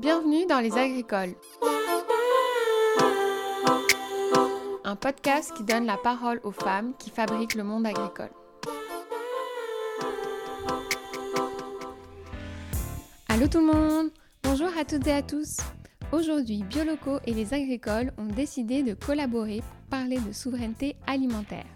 Bienvenue 0.00 0.46
dans 0.46 0.60
Les 0.60 0.72
Agricoles. 0.78 1.34
Un 4.82 4.96
podcast 4.96 5.52
qui 5.54 5.62
donne 5.62 5.84
la 5.84 5.98
parole 5.98 6.40
aux 6.42 6.52
femmes 6.52 6.94
qui 6.98 7.10
fabriquent 7.10 7.54
le 7.54 7.64
monde 7.64 7.84
agricole. 7.84 8.30
Allô 13.28 13.46
tout 13.46 13.58
le 13.58 13.66
monde 13.66 14.10
Bonjour 14.42 14.70
à 14.78 14.86
toutes 14.86 15.06
et 15.06 15.12
à 15.12 15.20
tous 15.20 15.58
Aujourd'hui, 16.12 16.62
Bioloco 16.62 17.18
et 17.26 17.34
les 17.34 17.52
agricoles 17.52 18.14
ont 18.16 18.24
décidé 18.24 18.82
de 18.82 18.94
collaborer 18.94 19.58
pour 19.58 19.98
parler 19.98 20.18
de 20.18 20.32
souveraineté 20.32 20.96
alimentaire 21.06 21.66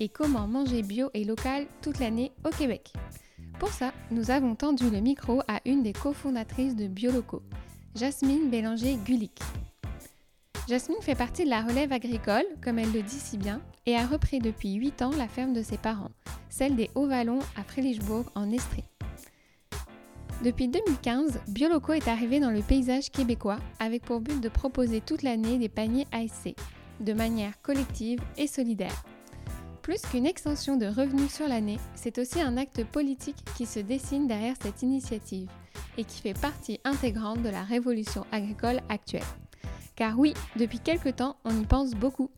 et 0.00 0.08
comment 0.08 0.46
manger 0.46 0.80
bio 0.80 1.10
et 1.12 1.24
local 1.24 1.66
toute 1.82 1.98
l'année 1.98 2.32
au 2.42 2.48
Québec. 2.48 2.94
Pour 3.58 3.70
ça, 3.70 3.92
nous 4.10 4.30
avons 4.30 4.54
tendu 4.54 4.90
le 4.90 5.00
micro 5.00 5.40
à 5.48 5.60
une 5.64 5.82
des 5.82 5.94
cofondatrices 5.94 6.76
de 6.76 6.88
Bioloco, 6.88 7.42
Jasmine 7.96 8.50
Bélanger-Gulick. 8.50 9.40
Jasmine 10.68 11.00
fait 11.00 11.14
partie 11.14 11.44
de 11.44 11.48
la 11.48 11.62
relève 11.62 11.92
agricole, 11.92 12.44
comme 12.62 12.78
elle 12.78 12.92
le 12.92 13.00
dit 13.00 13.18
si 13.18 13.38
bien, 13.38 13.62
et 13.86 13.96
a 13.96 14.06
repris 14.06 14.38
depuis 14.38 14.74
8 14.74 15.00
ans 15.00 15.12
la 15.16 15.28
ferme 15.28 15.54
de 15.54 15.62
ses 15.62 15.78
parents, 15.78 16.10
celle 16.50 16.76
des 16.76 16.90
Hauts-Vallons 16.94 17.38
à 17.56 17.64
Frélichbourg 17.64 18.30
en 18.34 18.52
Estrie. 18.52 18.84
Depuis 20.44 20.68
2015, 20.68 21.40
Bioloco 21.48 21.94
est 21.94 22.06
arrivé 22.06 22.38
dans 22.38 22.50
le 22.50 22.60
paysage 22.60 23.10
québécois 23.10 23.60
avec 23.78 24.02
pour 24.02 24.20
but 24.20 24.42
de 24.42 24.50
proposer 24.50 25.00
toute 25.00 25.22
l'année 25.22 25.56
des 25.56 25.70
paniers 25.70 26.06
ASC, 26.12 26.54
de 27.00 27.12
manière 27.14 27.62
collective 27.62 28.20
et 28.36 28.46
solidaire. 28.46 29.04
Plus 29.80 30.02
qu'une 30.02 30.26
extension 30.26 30.76
de 30.76 30.86
revenus 30.86 31.32
sur 31.32 31.48
l'année, 31.48 31.78
c'est 31.94 32.18
aussi 32.18 32.42
un 32.42 32.58
acte 32.58 32.84
politique 32.84 33.42
qui 33.56 33.64
se 33.64 33.80
dessine 33.80 34.26
derrière 34.26 34.56
cette 34.60 34.82
initiative 34.82 35.48
et 35.98 36.04
qui 36.04 36.20
fait 36.20 36.38
partie 36.38 36.80
intégrante 36.84 37.42
de 37.42 37.48
la 37.48 37.62
révolution 37.62 38.26
agricole 38.32 38.80
actuelle. 38.88 39.22
Car 39.94 40.18
oui, 40.18 40.34
depuis 40.56 40.78
quelque 40.78 41.08
temps, 41.08 41.36
on 41.44 41.58
y 41.58 41.64
pense 41.64 41.92
beaucoup. 41.92 42.30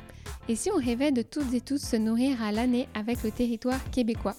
Et 0.49 0.57
si 0.57 0.71
on 0.71 0.79
rêvait 0.79 1.13
de 1.13 1.23
toutes 1.23 1.53
et 1.53 1.61
tous 1.61 1.83
se 1.83 1.97
nourrir 1.97 2.43
à 2.43 2.53
l'année 2.53 2.89
avec 2.95 3.23
le 3.23 3.31
territoire 3.31 3.91
québécois? 3.91 4.37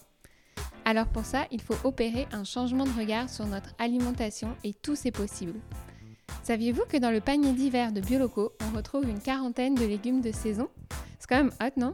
Alors 0.85 1.07
pour 1.07 1.25
ça, 1.25 1.45
il 1.51 1.61
faut 1.61 1.75
opérer 1.83 2.27
un 2.31 2.43
changement 2.43 2.85
de 2.85 2.97
regard 2.97 3.29
sur 3.29 3.45
notre 3.45 3.75
alimentation 3.77 4.55
et 4.63 4.73
tout 4.73 4.95
c'est 4.95 5.11
possible. 5.11 5.59
Saviez-vous 6.43 6.85
que 6.89 6.97
dans 6.97 7.11
le 7.11 7.21
panier 7.21 7.53
d'hiver 7.53 7.91
de 7.91 8.01
Bioloco, 8.01 8.53
on 8.61 8.75
retrouve 8.75 9.07
une 9.07 9.19
quarantaine 9.19 9.75
de 9.75 9.85
légumes 9.85 10.21
de 10.21 10.31
saison? 10.31 10.69
C'est 11.19 11.27
quand 11.27 11.43
même 11.43 11.53
hot, 11.61 11.79
non? 11.79 11.91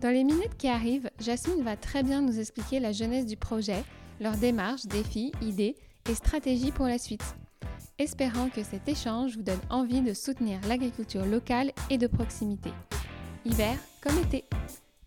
Dans 0.00 0.10
les 0.10 0.24
minutes 0.24 0.56
qui 0.56 0.68
arrivent, 0.68 1.10
Jasmine 1.18 1.62
va 1.62 1.76
très 1.76 2.02
bien 2.02 2.22
nous 2.22 2.38
expliquer 2.38 2.80
la 2.80 2.92
jeunesse 2.92 3.26
du 3.26 3.36
projet, 3.36 3.84
leurs 4.18 4.36
démarches, 4.36 4.86
défis, 4.86 5.32
idées 5.42 5.76
stratégies 6.14 6.72
pour 6.72 6.86
la 6.86 6.98
suite. 6.98 7.34
Espérant 7.98 8.48
que 8.48 8.62
cet 8.62 8.88
échange 8.88 9.36
vous 9.36 9.42
donne 9.42 9.60
envie 9.68 10.00
de 10.00 10.14
soutenir 10.14 10.58
l'agriculture 10.66 11.26
locale 11.26 11.72
et 11.90 11.98
de 11.98 12.06
proximité. 12.06 12.70
Hiver 13.44 13.76
comme 14.02 14.18
été. 14.18 14.44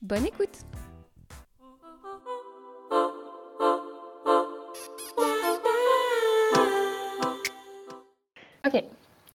Bonne 0.01 0.25
écoute 0.25 0.65
Ok. 8.65 8.83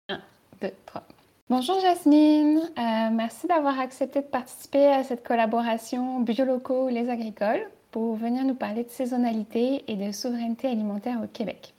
1, 0.08 0.20
2, 0.60 0.70
3. 0.86 1.02
Bonjour 1.48 1.80
Jasmine, 1.80 2.58
euh, 2.58 3.10
merci 3.12 3.46
d'avoir 3.46 3.78
accepté 3.78 4.20
de 4.20 4.26
participer 4.26 4.86
à 4.86 5.04
cette 5.04 5.26
collaboration 5.26 6.20
Biolocaux 6.20 6.88
Les 6.88 7.08
Agricoles 7.08 7.66
pour 7.96 8.14
venir 8.14 8.44
nous 8.44 8.54
parler 8.54 8.84
de 8.84 8.90
saisonnalité 8.90 9.82
et 9.88 9.96
de 9.96 10.12
souveraineté 10.12 10.68
alimentaire 10.68 11.18
au 11.24 11.26
Québec. 11.26 11.72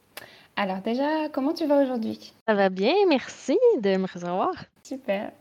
Alors 0.55 0.79
déjà, 0.79 1.29
comment 1.31 1.53
tu 1.53 1.67
vas 1.67 1.83
aujourd'hui? 1.83 2.33
Ça 2.47 2.55
va 2.55 2.69
bien, 2.69 2.95
merci 3.07 3.55
de 3.79 3.97
me 3.97 4.07
recevoir. 4.11 4.51
Super. 4.81 5.31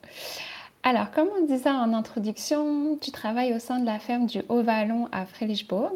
Alors, 0.83 1.11
comme 1.13 1.29
on 1.41 1.47
disait 1.47 1.71
en 1.71 1.95
introduction, 1.95 2.99
tu 3.01 3.11
travailles 3.11 3.55
au 3.55 3.59
sein 3.59 3.79
de 3.79 3.87
la 3.87 3.99
ferme 3.99 4.27
du 4.27 4.43
Haut-Vallon 4.51 5.09
à 5.13 5.25
Frélichbourg. 5.25 5.93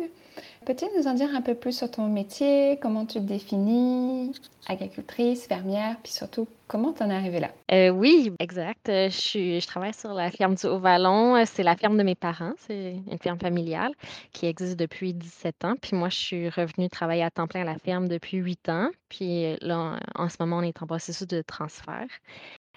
Peux-tu 0.67 0.85
nous 0.97 1.07
en 1.07 1.15
dire 1.15 1.35
un 1.35 1.41
peu 1.41 1.55
plus 1.55 1.77
sur 1.77 1.91
ton 1.91 2.07
métier, 2.09 2.79
comment 2.83 3.07
tu 3.07 3.15
te 3.15 3.25
définis, 3.25 4.33
agricultrice, 4.69 5.47
fermière, 5.47 5.97
puis 6.03 6.13
surtout 6.13 6.47
comment 6.67 6.93
tu 6.93 7.03
en 7.03 7.09
es 7.11 7.15
arrivée 7.15 7.41
là? 7.41 7.51
Euh, 7.73 7.89
oui, 7.89 8.31
exact. 8.39 8.91
Euh, 8.91 9.09
je 9.09 9.67
travaille 9.67 9.95
sur 9.95 10.13
la 10.13 10.31
ferme 10.31 10.55
du 10.55 10.67
Haut-Vallon. 10.67 11.37
Euh, 11.37 11.45
c'est 11.47 11.63
la 11.63 11.77
ferme 11.77 11.97
de 11.97 12.03
mes 12.03 12.15
parents. 12.15 12.53
C'est 12.59 12.97
une 13.11 13.19
ferme 13.19 13.39
familiale 13.41 13.93
qui 14.33 14.47
existe 14.47 14.79
depuis 14.79 15.15
17 15.15 15.65
ans. 15.65 15.75
Puis 15.81 15.97
moi, 15.97 16.11
je 16.11 16.17
suis 16.17 16.49
revenue 16.51 16.91
travailler 16.91 17.23
à 17.23 17.31
temps 17.31 17.47
plein 17.47 17.63
à 17.63 17.65
la 17.65 17.79
ferme 17.79 18.07
depuis 18.07 18.37
8 18.37 18.69
ans. 18.69 18.91
Puis 19.09 19.57
là, 19.63 19.99
en, 20.15 20.29
ce 20.29 20.37
moment, 20.41 20.59
on 20.59 20.63
est 20.63 20.83
en 20.83 20.87
processus 20.87 21.27
de 21.27 21.41
transfert. 21.41 22.07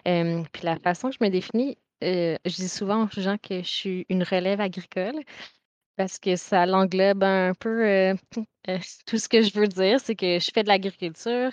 puis 0.05 0.63
la 0.63 0.77
façon 0.77 1.09
que 1.09 1.15
je 1.19 1.23
me 1.23 1.29
définis, 1.29 1.77
je 2.01 2.55
dis 2.55 2.69
souvent 2.69 3.03
aux 3.03 3.21
gens 3.21 3.35
que 3.37 3.59
je 3.59 3.69
suis 3.69 4.05
une 4.07 4.23
relève 4.23 4.61
agricole. 4.61 5.19
Parce 5.95 6.17
que 6.17 6.35
ça 6.35 6.65
l'englobe 6.65 7.23
un 7.23 7.53
peu, 7.53 7.85
euh, 7.85 8.15
euh, 8.69 8.79
tout 9.05 9.17
ce 9.17 9.29
que 9.29 9.41
je 9.43 9.53
veux 9.53 9.67
dire, 9.67 9.99
c'est 9.99 10.15
que 10.15 10.39
je 10.39 10.49
fais 10.53 10.63
de 10.63 10.67
l'agriculture, 10.67 11.51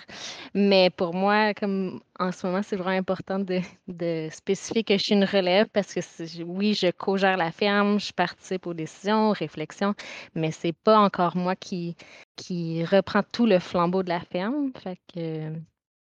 mais 0.55 0.89
pour 0.89 1.13
moi, 1.13 1.53
comme 1.53 2.01
en 2.19 2.31
ce 2.31 2.47
moment, 2.47 2.63
c'est 2.63 2.75
vraiment 2.75 2.97
important 2.97 3.39
de 3.39 3.59
de 3.87 4.29
spécifier 4.31 4.83
que 4.83 4.97
je 4.97 5.03
suis 5.03 5.13
une 5.13 5.25
relève 5.25 5.67
parce 5.73 5.93
que 5.93 6.01
oui, 6.43 6.73
je 6.73 6.89
co-gère 6.91 7.37
la 7.37 7.51
ferme, 7.51 7.99
je 7.99 8.11
participe 8.13 8.65
aux 8.65 8.73
décisions, 8.73 9.29
aux 9.29 9.33
réflexions, 9.33 9.93
mais 10.35 10.51
c'est 10.51 10.73
pas 10.73 10.97
encore 10.99 11.37
moi 11.37 11.55
qui 11.55 11.95
qui 12.35 12.83
reprend 12.85 13.21
tout 13.31 13.45
le 13.45 13.59
flambeau 13.59 14.01
de 14.03 14.09
la 14.09 14.21
ferme. 14.21 14.71
Fait 14.83 14.97
que, 15.13 15.53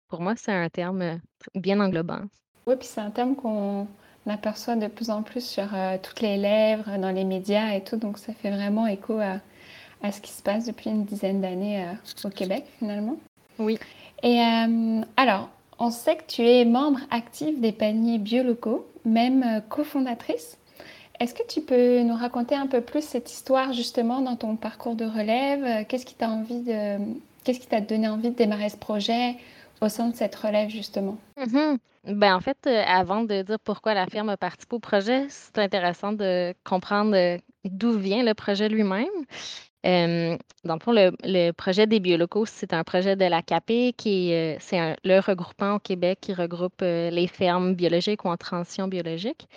pour 0.07 0.21
moi, 0.21 0.35
c'est 0.35 0.51
un 0.53 0.69
terme, 0.69 1.21
bien 1.55 1.79
englobant. 1.79 2.21
Oui, 2.65 2.75
puis 2.77 2.87
c'est 2.87 3.01
un 3.01 3.11
terme 3.11 3.35
qu'on 3.35 3.87
on 4.25 4.31
aperçoit 4.31 4.75
de 4.75 4.87
plus 4.87 5.09
en 5.09 5.21
plus 5.21 5.45
sur 5.45 5.67
euh, 5.73 5.97
toutes 6.01 6.21
les 6.21 6.37
lèvres, 6.37 6.97
dans 6.97 7.11
les 7.11 7.23
médias 7.23 7.73
et 7.73 7.81
tout. 7.81 7.97
Donc 7.97 8.17
ça 8.17 8.33
fait 8.33 8.51
vraiment 8.51 8.87
écho 8.87 9.19
à, 9.19 10.11
ce 10.11 10.21
qui 10.21 10.31
se 10.31 10.41
passe 10.41 10.65
depuis 10.65 10.89
une 10.89 11.05
dizaine 11.05 11.41
d'années 11.41 11.83
euh, 11.83 12.27
au 12.27 12.29
Québec 12.29 12.65
finalement. 12.79 13.17
Oui. 13.59 13.77
Et 14.21 14.39
euh, 14.39 15.01
alors, 15.17 15.49
on 15.79 15.91
sait 15.91 16.15
que 16.15 16.23
tu 16.27 16.41
es 16.41 16.65
membre 16.65 16.99
actif 17.11 17.59
des 17.59 17.71
paniers 17.71 18.17
biolocaux, 18.17 18.87
même 19.05 19.61
cofondatrice. 19.69 20.57
Est-ce 21.19 21.33
que 21.33 21.43
tu 21.47 21.61
peux 21.61 22.01
nous 22.01 22.15
raconter 22.15 22.55
un 22.55 22.67
peu 22.67 22.81
plus 22.81 23.03
cette 23.03 23.31
histoire 23.31 23.73
justement 23.73 24.21
dans 24.21 24.35
ton 24.35 24.55
parcours 24.55 24.95
de 24.95 25.05
relève? 25.05 25.85
Qu'est-ce 25.87 26.05
qui 26.05 26.15
t'a 26.15 26.29
envie 26.29 26.61
de, 26.61 26.97
qu'est-ce 27.43 27.59
qui 27.59 27.67
t'a 27.67 27.81
donné 27.81 28.07
envie 28.07 28.29
de 28.29 28.35
démarrer 28.35 28.69
ce 28.69 28.77
projet? 28.77 29.35
Au 29.83 30.09
de 30.09 30.15
cette 30.15 30.35
relève 30.35 30.69
justement 30.69 31.17
mm-hmm. 31.37 31.77
Ben, 32.05 32.35
en 32.35 32.41
fait, 32.41 32.57
euh, 32.67 32.83
avant 32.85 33.23
de 33.23 33.43
dire 33.43 33.59
pourquoi 33.63 33.93
la 33.93 34.07
firme 34.07 34.29
a 34.29 34.35
participé 34.35 34.75
au 34.75 34.79
projet, 34.79 35.25
c'est 35.29 35.57
intéressant 35.57 36.11
de 36.11 36.53
comprendre 36.65 37.15
euh, 37.15 37.37
d'où 37.63 37.97
vient 37.97 38.23
le 38.23 38.33
projet 38.33 38.67
lui-même. 38.67 39.07
dans 39.83 40.73
le 40.73 40.79
fond, 40.79 40.91
le, 40.91 41.51
projet 41.51 41.87
des 41.87 42.01
biolocaux, 42.01 42.45
c'est 42.45 42.73
un 42.73 42.83
projet 42.83 43.15
de 43.15 43.25
la 43.25 43.41
CAP 43.41 43.71
qui 43.97 44.31
est, 44.31 44.57
euh, 44.57 44.59
c'est 44.59 44.97
le 45.05 45.19
regroupement 45.19 45.75
au 45.75 45.79
Québec 45.79 46.19
qui 46.21 46.33
regroupe 46.33 46.81
les 46.81 47.27
fermes 47.27 47.73
biologiques 47.73 48.25
ou 48.25 48.29
en 48.29 48.37
transition 48.37 48.89
biologique. 48.89 49.47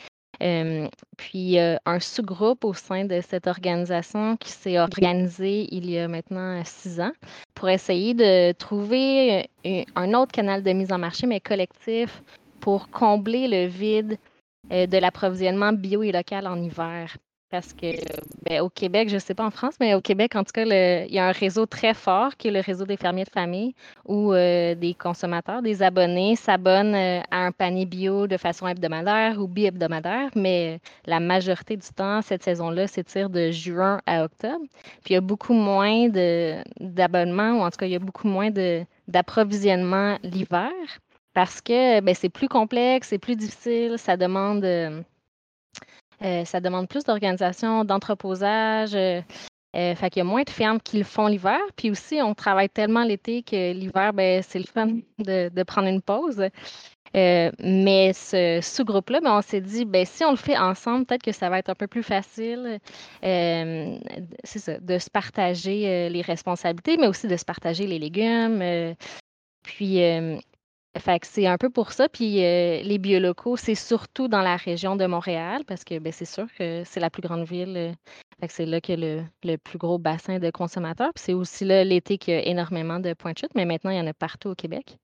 Puis 1.16 1.58
un 1.58 2.00
sous-groupe 2.00 2.64
au 2.64 2.74
sein 2.74 3.04
de 3.04 3.20
cette 3.20 3.46
organisation 3.46 4.36
qui 4.36 4.50
s'est 4.50 4.78
organisé 4.78 5.68
il 5.74 5.90
y 5.90 5.98
a 5.98 6.08
maintenant 6.08 6.62
six 6.64 7.00
ans 7.00 7.12
pour 7.54 7.68
essayer 7.68 8.14
de 8.14 8.52
trouver 8.52 9.48
un 9.94 10.14
autre 10.14 10.32
canal 10.32 10.62
de 10.62 10.72
mise 10.72 10.92
en 10.92 10.98
marché, 10.98 11.26
mais 11.26 11.40
collectif, 11.40 12.22
pour 12.60 12.90
combler 12.90 13.48
le 13.48 13.66
vide 13.66 14.18
de 14.70 14.98
l'approvisionnement 14.98 15.72
bio 15.72 16.02
et 16.02 16.12
local 16.12 16.46
en 16.46 16.60
hiver. 16.62 17.16
Parce 17.48 17.72
que 17.72 17.86
ben, 18.42 18.60
au 18.60 18.68
Québec, 18.68 19.08
je 19.08 19.14
ne 19.14 19.20
sais 19.20 19.34
pas 19.34 19.46
en 19.46 19.52
France, 19.52 19.74
mais 19.78 19.94
au 19.94 20.00
Québec, 20.00 20.34
en 20.34 20.42
tout 20.42 20.50
cas, 20.52 20.64
il 20.64 21.14
y 21.14 21.18
a 21.18 21.28
un 21.28 21.32
réseau 21.32 21.64
très 21.64 21.94
fort 21.94 22.36
qui 22.36 22.48
est 22.48 22.50
le 22.50 22.60
réseau 22.60 22.86
des 22.86 22.96
fermiers 22.96 23.24
de 23.24 23.30
famille 23.30 23.74
où 24.04 24.32
euh, 24.32 24.74
des 24.74 24.94
consommateurs, 24.94 25.62
des 25.62 25.80
abonnés 25.80 26.34
s'abonnent 26.34 26.96
euh, 26.96 27.20
à 27.30 27.46
un 27.46 27.52
panier 27.52 27.86
bio 27.86 28.26
de 28.26 28.36
façon 28.36 28.66
hebdomadaire 28.66 29.40
ou 29.40 29.46
bi-hebdomadaire, 29.46 30.30
mais 30.34 30.80
la 31.06 31.20
majorité 31.20 31.76
du 31.76 31.88
temps, 31.94 32.20
cette 32.20 32.42
saison-là 32.42 32.88
s'étire 32.88 33.30
de 33.30 33.52
juin 33.52 34.00
à 34.06 34.24
octobre. 34.24 34.64
Puis 35.04 35.10
il 35.10 35.14
y 35.14 35.16
a 35.16 35.20
beaucoup 35.20 35.54
moins 35.54 36.08
d'abonnements, 36.80 37.52
ou 37.52 37.60
en 37.60 37.70
tout 37.70 37.78
cas, 37.78 37.86
il 37.86 37.92
y 37.92 37.96
a 37.96 38.00
beaucoup 38.00 38.26
moins 38.26 38.50
d'approvisionnement 39.06 40.18
l'hiver 40.24 40.72
parce 41.32 41.60
que 41.60 42.00
ben, 42.00 42.14
c'est 42.14 42.30
plus 42.30 42.48
complexe, 42.48 43.08
c'est 43.08 43.18
plus 43.18 43.36
difficile, 43.36 43.96
ça 43.98 44.16
demande. 44.16 44.64
Euh, 44.64 45.02
euh, 46.22 46.44
ça 46.44 46.60
demande 46.60 46.88
plus 46.88 47.04
d'organisation, 47.04 47.84
d'entreposage. 47.84 48.94
Euh, 48.94 49.20
euh, 49.76 49.94
fait 49.94 50.08
qu'il 50.08 50.20
y 50.20 50.22
a 50.22 50.24
moins 50.24 50.42
de 50.42 50.50
fermes 50.50 50.80
qui 50.80 50.96
le 50.98 51.04
font 51.04 51.26
l'hiver. 51.26 51.60
Puis 51.76 51.90
aussi, 51.90 52.20
on 52.22 52.34
travaille 52.34 52.70
tellement 52.70 53.04
l'été 53.04 53.42
que 53.42 53.72
l'hiver, 53.72 54.12
ben, 54.14 54.42
c'est 54.42 54.58
le 54.58 54.64
fun 54.64 54.86
de, 55.18 55.62
prendre 55.64 55.88
une 55.88 56.00
pause. 56.00 56.42
mais 57.14 58.12
ce 58.14 58.60
sous-groupe-là, 58.62 59.20
ben, 59.20 59.36
on 59.38 59.42
s'est 59.42 59.60
dit, 59.60 59.84
ben, 59.84 60.06
si 60.06 60.24
on 60.24 60.30
le 60.30 60.36
fait 60.36 60.56
ensemble, 60.56 61.04
peut-être 61.04 61.22
que 61.22 61.32
ça 61.32 61.50
va 61.50 61.58
être 61.58 61.68
un 61.68 61.74
peu 61.74 61.86
plus 61.86 62.02
facile. 62.02 62.78
ça, 63.22 64.78
de 64.78 64.98
se 64.98 65.10
partager 65.10 66.08
les 66.08 66.22
responsabilités, 66.22 66.96
mais 66.96 67.08
aussi 67.08 67.28
de 67.28 67.36
se 67.36 67.44
partager 67.44 67.86
les 67.86 67.98
légumes. 67.98 68.94
Puis, 69.62 70.00
fait 70.98 71.24
c'est 71.24 71.46
un 71.46 71.58
peu 71.58 71.70
pour 71.70 71.92
ça. 71.92 72.08
Puis 72.08 72.36
les 72.36 72.98
biolocaux, 72.98 73.56
c'est 73.56 73.74
surtout 73.74 74.28
dans 74.28 74.42
la 74.42 74.56
région 74.56 74.96
de 74.96 75.06
Montréal, 75.06 75.62
parce 75.66 75.84
que 75.84 75.98
ben, 75.98 76.12
c'est 76.12 76.24
sûr 76.24 76.46
que 76.58 76.82
c'est 76.84 77.00
la 77.00 77.10
plus 77.10 77.22
grande 77.22 77.44
ville. 77.44 77.94
que 78.40 78.52
c'est 78.52 78.66
là 78.66 78.80
qu'il 78.80 79.00
y 79.00 79.04
a 79.04 79.22
le, 79.44 79.56
plus 79.58 79.78
gros 79.78 79.98
bassin 79.98 80.38
de 80.38 80.50
consommateurs. 80.50 81.12
C'est 81.16 81.32
aussi 81.32 81.64
là 81.64 81.84
l'été 81.84 82.18
qu'il 82.18 82.34
y 82.34 82.36
a 82.36 82.46
énormément 82.46 83.00
de 83.00 83.14
points 83.14 83.32
de 83.32 83.48
mais 83.54 83.64
maintenant, 83.64 83.90
il 83.90 83.98
y 83.98 84.00
en 84.00 84.06
a 84.06 84.14
partout 84.14 84.50
au 84.50 84.54
Québec. 84.54 84.96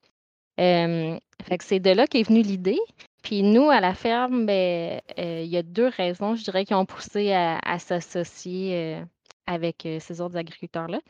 fait 0.59 1.59
que 1.59 1.65
c'est 1.65 1.81
de 1.81 1.91
là 1.91 2.07
qu'est 2.07 2.23
venue 2.23 2.43
l'idée. 2.43 2.81
Puis 3.23 3.43
nous, 3.43 3.71
à 3.71 3.81
la 3.81 3.95
ferme, 3.95 4.47
ben, 4.47 5.01
il 5.17 5.47
y 5.47 5.57
a 5.57 5.63
deux 5.63 5.89
raisons, 5.89 6.35
je 6.35 6.45
dirais, 6.45 6.65
qui 6.65 6.75
ont 6.75 6.87
poussé 6.87 7.33
à 7.33 7.79
s'associer 7.79 9.03
avec 9.47 9.87
ces 10.01 10.21
autres 10.21 10.37
agriculteurs-là. 10.37 11.01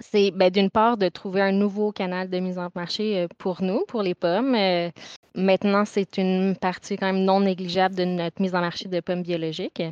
C'est 0.00 0.30
ben, 0.30 0.50
d'une 0.50 0.70
part 0.70 0.96
de 0.96 1.08
trouver 1.08 1.40
un 1.40 1.50
nouveau 1.50 1.90
canal 1.90 2.30
de 2.30 2.38
mise 2.38 2.58
en 2.58 2.68
marché 2.74 3.26
pour 3.36 3.62
nous, 3.62 3.84
pour 3.88 4.02
les 4.02 4.14
pommes. 4.14 4.56
maintenant, 5.34 5.84
c'est 5.84 6.18
une 6.18 6.56
partie 6.56 6.96
quand 6.96 7.06
même 7.06 7.24
non 7.24 7.40
négligeable 7.40 7.94
de 7.96 8.04
notre 8.04 8.40
mise 8.40 8.54
en 8.54 8.60
marché 8.60 8.88
de 8.88 9.00
pommes 9.00 9.22
biologiques. 9.22 9.82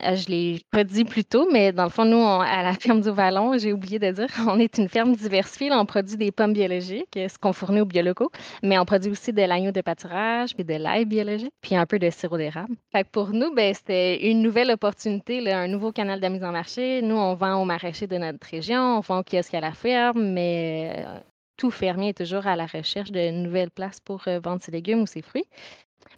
je 0.00 0.10
ne 0.10 0.30
l'ai 0.30 0.60
pas 0.70 0.84
dit 0.84 1.04
plus 1.04 1.24
tôt, 1.24 1.48
mais 1.50 1.72
dans 1.72 1.84
le 1.84 1.90
fond, 1.90 2.04
nous, 2.04 2.22
à 2.22 2.62
la 2.62 2.74
ferme 2.74 3.00
du 3.00 3.10
Vallon, 3.10 3.56
j'ai 3.56 3.72
oublié 3.72 3.98
de 3.98 4.10
dire, 4.10 4.28
on 4.46 4.58
est 4.58 4.76
une 4.76 4.88
ferme 4.90 5.14
diversifiée. 5.16 5.70
on 5.72 5.86
produit 5.86 6.16
des 6.16 6.32
pommes 6.32 6.52
biologiques, 6.52 7.14
ce 7.14 7.38
qu'on 7.38 7.52
fournit 7.54 7.80
aux 7.80 7.86
biolocaux, 7.86 8.30
mais 8.62 8.78
on 8.78 8.84
produit 8.84 9.10
aussi 9.10 9.32
de 9.32 9.42
l'agneau 9.42 9.72
de 9.72 9.80
pâturage, 9.80 10.54
puis 10.54 10.64
de 10.64 10.74
l'ail 10.74 11.06
biologique, 11.06 11.52
puis 11.62 11.76
un 11.76 11.86
peu 11.86 11.98
de 11.98 12.10
sirop 12.10 12.36
d'érable. 12.36 12.74
Pour 13.12 13.30
nous, 13.30 13.54
ben, 13.54 13.72
c'était 13.74 14.30
une 14.30 14.42
nouvelle 14.42 14.70
opportunité, 14.70 15.50
un 15.50 15.68
nouveau 15.68 15.92
canal 15.92 16.20
de 16.20 16.28
mise 16.28 16.44
en 16.44 16.52
marché. 16.52 17.00
Nous, 17.02 17.16
on 17.16 17.34
vend 17.34 17.62
aux 17.62 17.64
maraîchers 17.64 18.06
de 18.06 18.18
notre 18.18 18.46
région, 18.46 18.98
on 18.98 19.00
vend 19.00 19.22
qu'à 19.50 19.60
la 19.60 19.72
ferme, 19.72 20.32
mais 20.32 21.04
euh, 21.06 21.20
tout 21.56 21.70
fermier 21.70 22.10
est 22.10 22.18
toujours 22.18 22.46
à 22.46 22.56
la 22.56 22.66
recherche 22.66 23.10
de 23.10 23.30
nouvelles 23.30 23.70
places 23.70 24.00
pour 24.00 24.26
euh, 24.28 24.40
vendre 24.40 24.62
ses 24.62 24.72
légumes 24.72 25.02
ou 25.02 25.06
ses 25.06 25.22
fruits. 25.22 25.46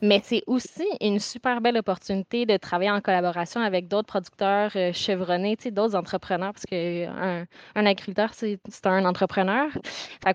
Mais 0.01 0.21
c'est 0.23 0.45
aussi 0.47 0.87
une 1.01 1.19
super 1.19 1.61
belle 1.61 1.77
opportunité 1.77 2.47
de 2.47 2.57
travailler 2.57 2.91
en 2.91 3.01
collaboration 3.01 3.61
avec 3.61 3.89
d'autres 3.89 4.07
producteurs 4.07 4.71
euh, 4.77 4.93
chevronnés, 4.93 5.57
d'autres 5.73 5.97
entrepreneurs, 5.97 6.53
parce 6.53 6.67
qu'un 6.67 7.47
un 7.75 7.87
agriculteur, 7.87 8.33
c'est 8.35 8.61
un 8.85 9.05
entrepreneur. 9.05 9.69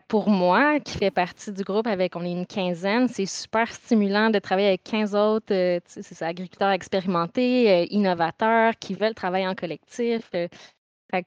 Pour 0.09 0.29
moi, 0.29 0.81
qui 0.81 0.97
fait 0.97 1.11
partie 1.11 1.53
du 1.53 1.63
groupe 1.63 1.87
avec, 1.87 2.15
on 2.17 2.25
est 2.25 2.31
une 2.31 2.45
quinzaine, 2.45 3.07
c'est 3.07 3.25
super 3.25 3.71
stimulant 3.71 4.29
de 4.31 4.39
travailler 4.39 4.67
avec 4.67 4.83
15 4.83 5.15
autres 5.15 5.79
agriculteurs 6.21 6.71
expérimentés, 6.71 7.87
innovateurs, 7.93 8.73
qui 8.79 8.95
veulent 8.95 9.15
travailler 9.15 9.47
en 9.47 9.55
collectif. 9.55 10.29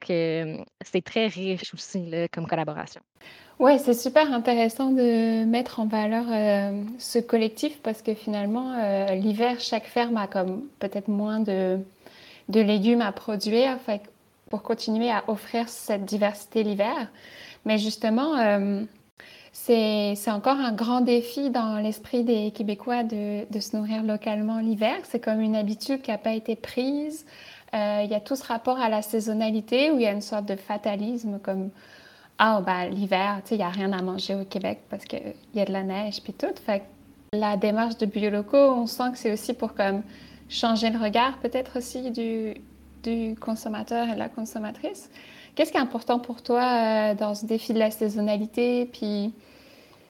C'est 0.01 1.05
très 1.05 1.27
riche 1.27 1.75
aussi 1.75 2.11
comme 2.33 2.47
collaboration. 2.47 3.01
Oui, 3.59 3.79
c'est 3.79 3.95
super 3.95 4.33
intéressant 4.33 4.91
de 4.91 5.45
mettre 5.45 5.81
en 5.81 5.87
valeur 5.87 6.25
ce 6.99 7.19
collectif 7.19 7.81
parce 7.83 8.03
que 8.03 8.15
finalement, 8.15 8.75
l'hiver, 9.15 9.61
chaque 9.61 9.87
ferme 9.87 10.19
a 10.19 10.27
comme 10.27 10.67
peut-être 10.79 11.09
moins 11.09 11.41
de, 11.41 11.79
de, 12.51 12.61
légumes 12.61 13.01
à 13.01 13.13
produire 13.13 13.79
pour 14.51 14.63
continuer 14.63 15.11
à 15.11 15.25
offrir 15.29 15.69
cette 15.69 16.05
diversité 16.05 16.65
l'hiver. 16.65 17.11
Mais 17.65 17.79
justement, 17.79 18.35
c'est 19.53 20.31
encore 20.31 20.59
un 20.59 20.73
grand 20.73 21.01
défi 21.01 21.49
dans 21.49 21.79
l'esprit 21.79 22.25
des 22.25 22.51
Québécois 22.51 23.05
de, 23.05 23.51
de, 23.51 23.61
se 23.61 23.75
nourrir 23.75 24.03
localement 24.03 24.59
l'hiver. 24.59 24.99
C'est 25.05 25.19
comme 25.19 25.41
une 25.41 25.57
habitude 25.57 26.03
qui 26.03 26.11
n'a 26.11 26.19
pas 26.19 26.35
été 26.35 26.57
prise. 26.57 27.25
Euh, 27.77 28.03
il 28.05 28.11
y 28.11 28.15
a 28.15 28.21
tout 28.21 28.37
ce 28.37 28.45
rapport 28.45 28.79
à 28.79 28.89
la 28.89 29.03
saisonnalité 29.03 29.91
où 29.91 29.97
il 29.97 30.03
y 30.03 30.07
a 30.07 30.13
une 30.13 30.23
sorte 30.23 30.47
de 30.47 30.57
fatalisme 30.57 31.39
comme 31.43 31.71
ah 32.39 32.61
bah 32.61 32.87
l'hiver, 32.87 33.41
tu 33.43 33.51
sais, 33.51 33.55
il 33.55 33.59
n'y 33.59 33.65
a 33.65 33.71
rien 33.71 33.93
à 33.93 34.03
manger 34.03 34.35
au 34.35 34.45
Québec 34.45 34.81
parce 34.91 35.05
qu'il 35.05 35.35
y 35.55 35.61
a 35.61 35.65
de 35.65 35.73
la 35.73 35.83
neige 35.83 36.23
puis 36.23 36.33
tout. 36.33 36.49
La 37.33 37.57
démarche 37.57 37.99
de 37.99 38.07
biolocaux, 38.07 38.57
on 38.57 38.87
sent 38.87 39.13
que 39.13 39.19
c'est 39.19 39.33
aussi 39.33 39.55
pour 39.55 39.75
comme 39.75 40.03
changer 40.49 40.91
le 40.91 40.99
regard 40.99 41.39
peut-être 41.39 41.79
aussi 41.79 42.11
du, 42.11 42.55
du 43.03 43.37
consommateur 43.37 44.09
et 44.09 44.15
de 44.15 44.19
la 44.19 44.29
consommatrice. 44.29 45.11
Qu'est-ce 45.55 45.73
qui 45.73 45.79
est 45.79 45.81
important 45.81 46.19
pour 46.19 46.43
toi 46.43 46.63
euh, 46.63 47.15
dans 47.15 47.35
ce 47.35 47.47
défi 47.47 47.73
de 47.73 47.79
la 47.79 47.91
saisonnalité? 47.91 48.87
Puis 48.87 49.33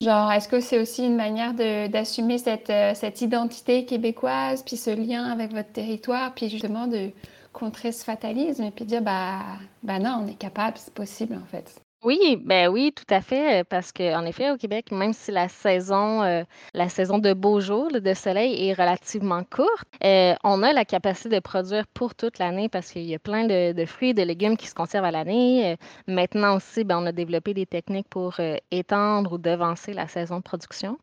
Genre, 0.01 0.31
est-ce 0.31 0.47
que 0.49 0.61
c'est 0.61 0.79
aussi 0.79 1.07
une 1.07 1.17
manière 1.17 1.55
d'assumer 1.89 2.37
cette, 2.37 2.69
euh, 2.69 2.93
cette 2.95 3.23
identité 3.23 3.87
québécoise, 3.87 4.63
puis 4.63 4.77
ce 4.77 4.91
lien 4.91 5.25
avec 5.25 5.53
votre 5.53 5.73
territoire, 5.73 6.35
puis 6.35 6.51
justement 6.51 6.87
de 6.87 7.11
contrer 7.57 7.91
ce 7.91 8.05
fatalisme 8.05 8.65
et 8.65 8.71
puis 8.71 8.85
dire 8.85 9.03
bah, 9.03 9.41
bah 9.83 9.99
non, 9.99 10.23
on 10.23 10.29
est 10.29 10.39
capable, 10.39 10.77
c'est 10.77 10.93
possible 10.93 11.35
en 11.35 11.47
fait. 11.47 11.81
Oui, 12.05 12.41
ben 12.45 12.69
oui, 12.69 12.93
tout 12.95 13.13
à 13.13 13.23
fait, 13.23 13.65
parce 13.65 13.91
qu'en 13.91 14.25
effet, 14.27 14.51
au 14.51 14.57
Québec, 14.57 14.93
même 14.93 15.15
si 15.15 15.33
la 15.33 15.49
saison, 15.49 16.23
euh, 16.23 16.45
la 16.75 16.89
saison 16.91 17.19
de 17.19 17.33
beaux 17.33 17.59
jours, 17.59 17.91
de 17.91 18.15
soleil 18.15 18.69
est 18.69 18.75
relativement 18.75 19.43
courte, 19.43 19.89
euh, 20.05 20.35
on 20.45 20.63
a 20.63 20.73
la 20.75 20.85
capacité 20.85 21.31
de 21.31 21.41
produire 21.41 21.87
pour 21.95 22.15
toute 22.15 22.39
l'année 22.39 22.69
parce 22.69 22.93
qu'il 22.93 23.07
y 23.07 23.15
a 23.15 23.19
plein 23.19 23.47
de, 23.47 23.85
fruits 23.87 24.13
de 24.15 24.23
légumes 24.23 24.59
qui 24.59 24.67
se 24.69 24.75
conservent 24.75 25.07
à 25.07 25.11
l'année. 25.11 25.73
Euh, 25.73 25.77
maintenant 26.07 26.57
aussi, 26.57 26.85
ben, 26.85 26.99
on 27.03 27.07
a 27.07 27.13
développé 27.13 27.55
des 27.55 27.67
techniques 27.67 28.09
pour 28.09 28.35
étendre 28.71 29.33
ou 29.33 29.39
devancer 29.39 29.95
la 29.95 30.07
saison 30.07 30.37
de 30.37 30.43
production 30.43 30.99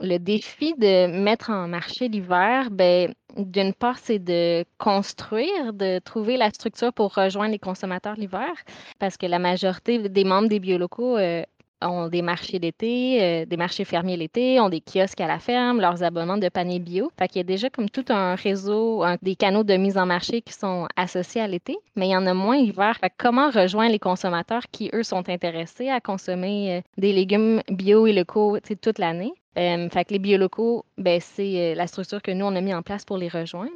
le 0.00 0.18
défi 0.18 0.74
de 0.74 1.06
mettre 1.06 1.50
en 1.50 1.68
marché 1.68 2.08
l'hiver, 2.08 2.70
ben, 2.70 3.14
d'une 3.36 3.72
part, 3.72 3.98
c'est 3.98 4.18
de 4.18 4.64
construire, 4.78 5.72
de 5.72 5.98
trouver 6.00 6.36
la 6.36 6.50
structure 6.50 6.92
pour 6.92 7.14
rejoindre 7.14 7.52
les 7.52 7.58
consommateurs 7.58 8.16
l'hiver, 8.16 8.52
parce 8.98 9.16
que 9.16 9.26
la 9.26 9.38
majorité 9.38 10.08
des 10.08 10.24
membres 10.24 10.48
des 10.48 10.60
biolocaux 10.60 11.16
euh, 11.16 11.42
ont 11.84 12.08
des 12.08 12.22
marchés 12.22 12.58
d'été, 12.58 13.22
euh, 13.22 13.44
des 13.46 13.56
marchés 13.56 13.84
fermiers 13.84 14.16
l'été, 14.16 14.60
ont 14.60 14.68
des 14.68 14.80
kiosques 14.80 15.20
à 15.20 15.26
la 15.26 15.38
ferme, 15.38 15.80
leurs 15.80 16.02
abonnements 16.02 16.38
de 16.38 16.48
paniers 16.48 16.78
bio. 16.78 17.10
Fait 17.18 17.34
y 17.36 17.40
a 17.40 17.44
déjà 17.44 17.70
comme 17.70 17.90
tout 17.90 18.04
un 18.08 18.34
réseau, 18.34 19.04
des 19.22 19.36
canaux 19.36 19.64
de 19.64 19.74
mise 19.74 19.98
en 19.98 20.06
marché 20.06 20.42
qui 20.42 20.52
sont 20.52 20.86
associés 20.96 21.40
à 21.40 21.46
l'été, 21.46 21.76
mais 21.96 22.08
il 22.08 22.12
y 22.12 22.16
en 22.16 22.26
a 22.26 22.34
moins 22.34 22.56
l'hiver. 22.56 22.98
Comment 23.18 23.50
rejoindre 23.50 23.92
les 23.92 23.98
consommateurs 23.98 24.62
qui, 24.70 24.90
eux, 24.94 25.02
sont 25.02 25.28
intéressés 25.28 25.88
à 25.88 26.00
consommer 26.00 26.78
euh, 26.78 26.80
des 26.98 27.12
légumes 27.12 27.60
bio 27.68 28.06
et 28.06 28.12
locaux 28.12 28.58
toute 28.80 28.98
l'année? 28.98 29.32
Euh, 29.56 29.88
fait 29.88 30.04
que 30.04 30.12
les 30.12 30.18
biolocaux, 30.18 30.84
ben, 30.98 31.20
c'est 31.20 31.74
la 31.74 31.86
structure 31.86 32.22
que 32.22 32.32
nous, 32.32 32.44
on 32.44 32.56
a 32.56 32.60
mis 32.60 32.74
en 32.74 32.82
place 32.82 33.04
pour 33.04 33.18
les 33.18 33.28
rejoindre. 33.28 33.70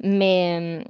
Mais 0.00 0.84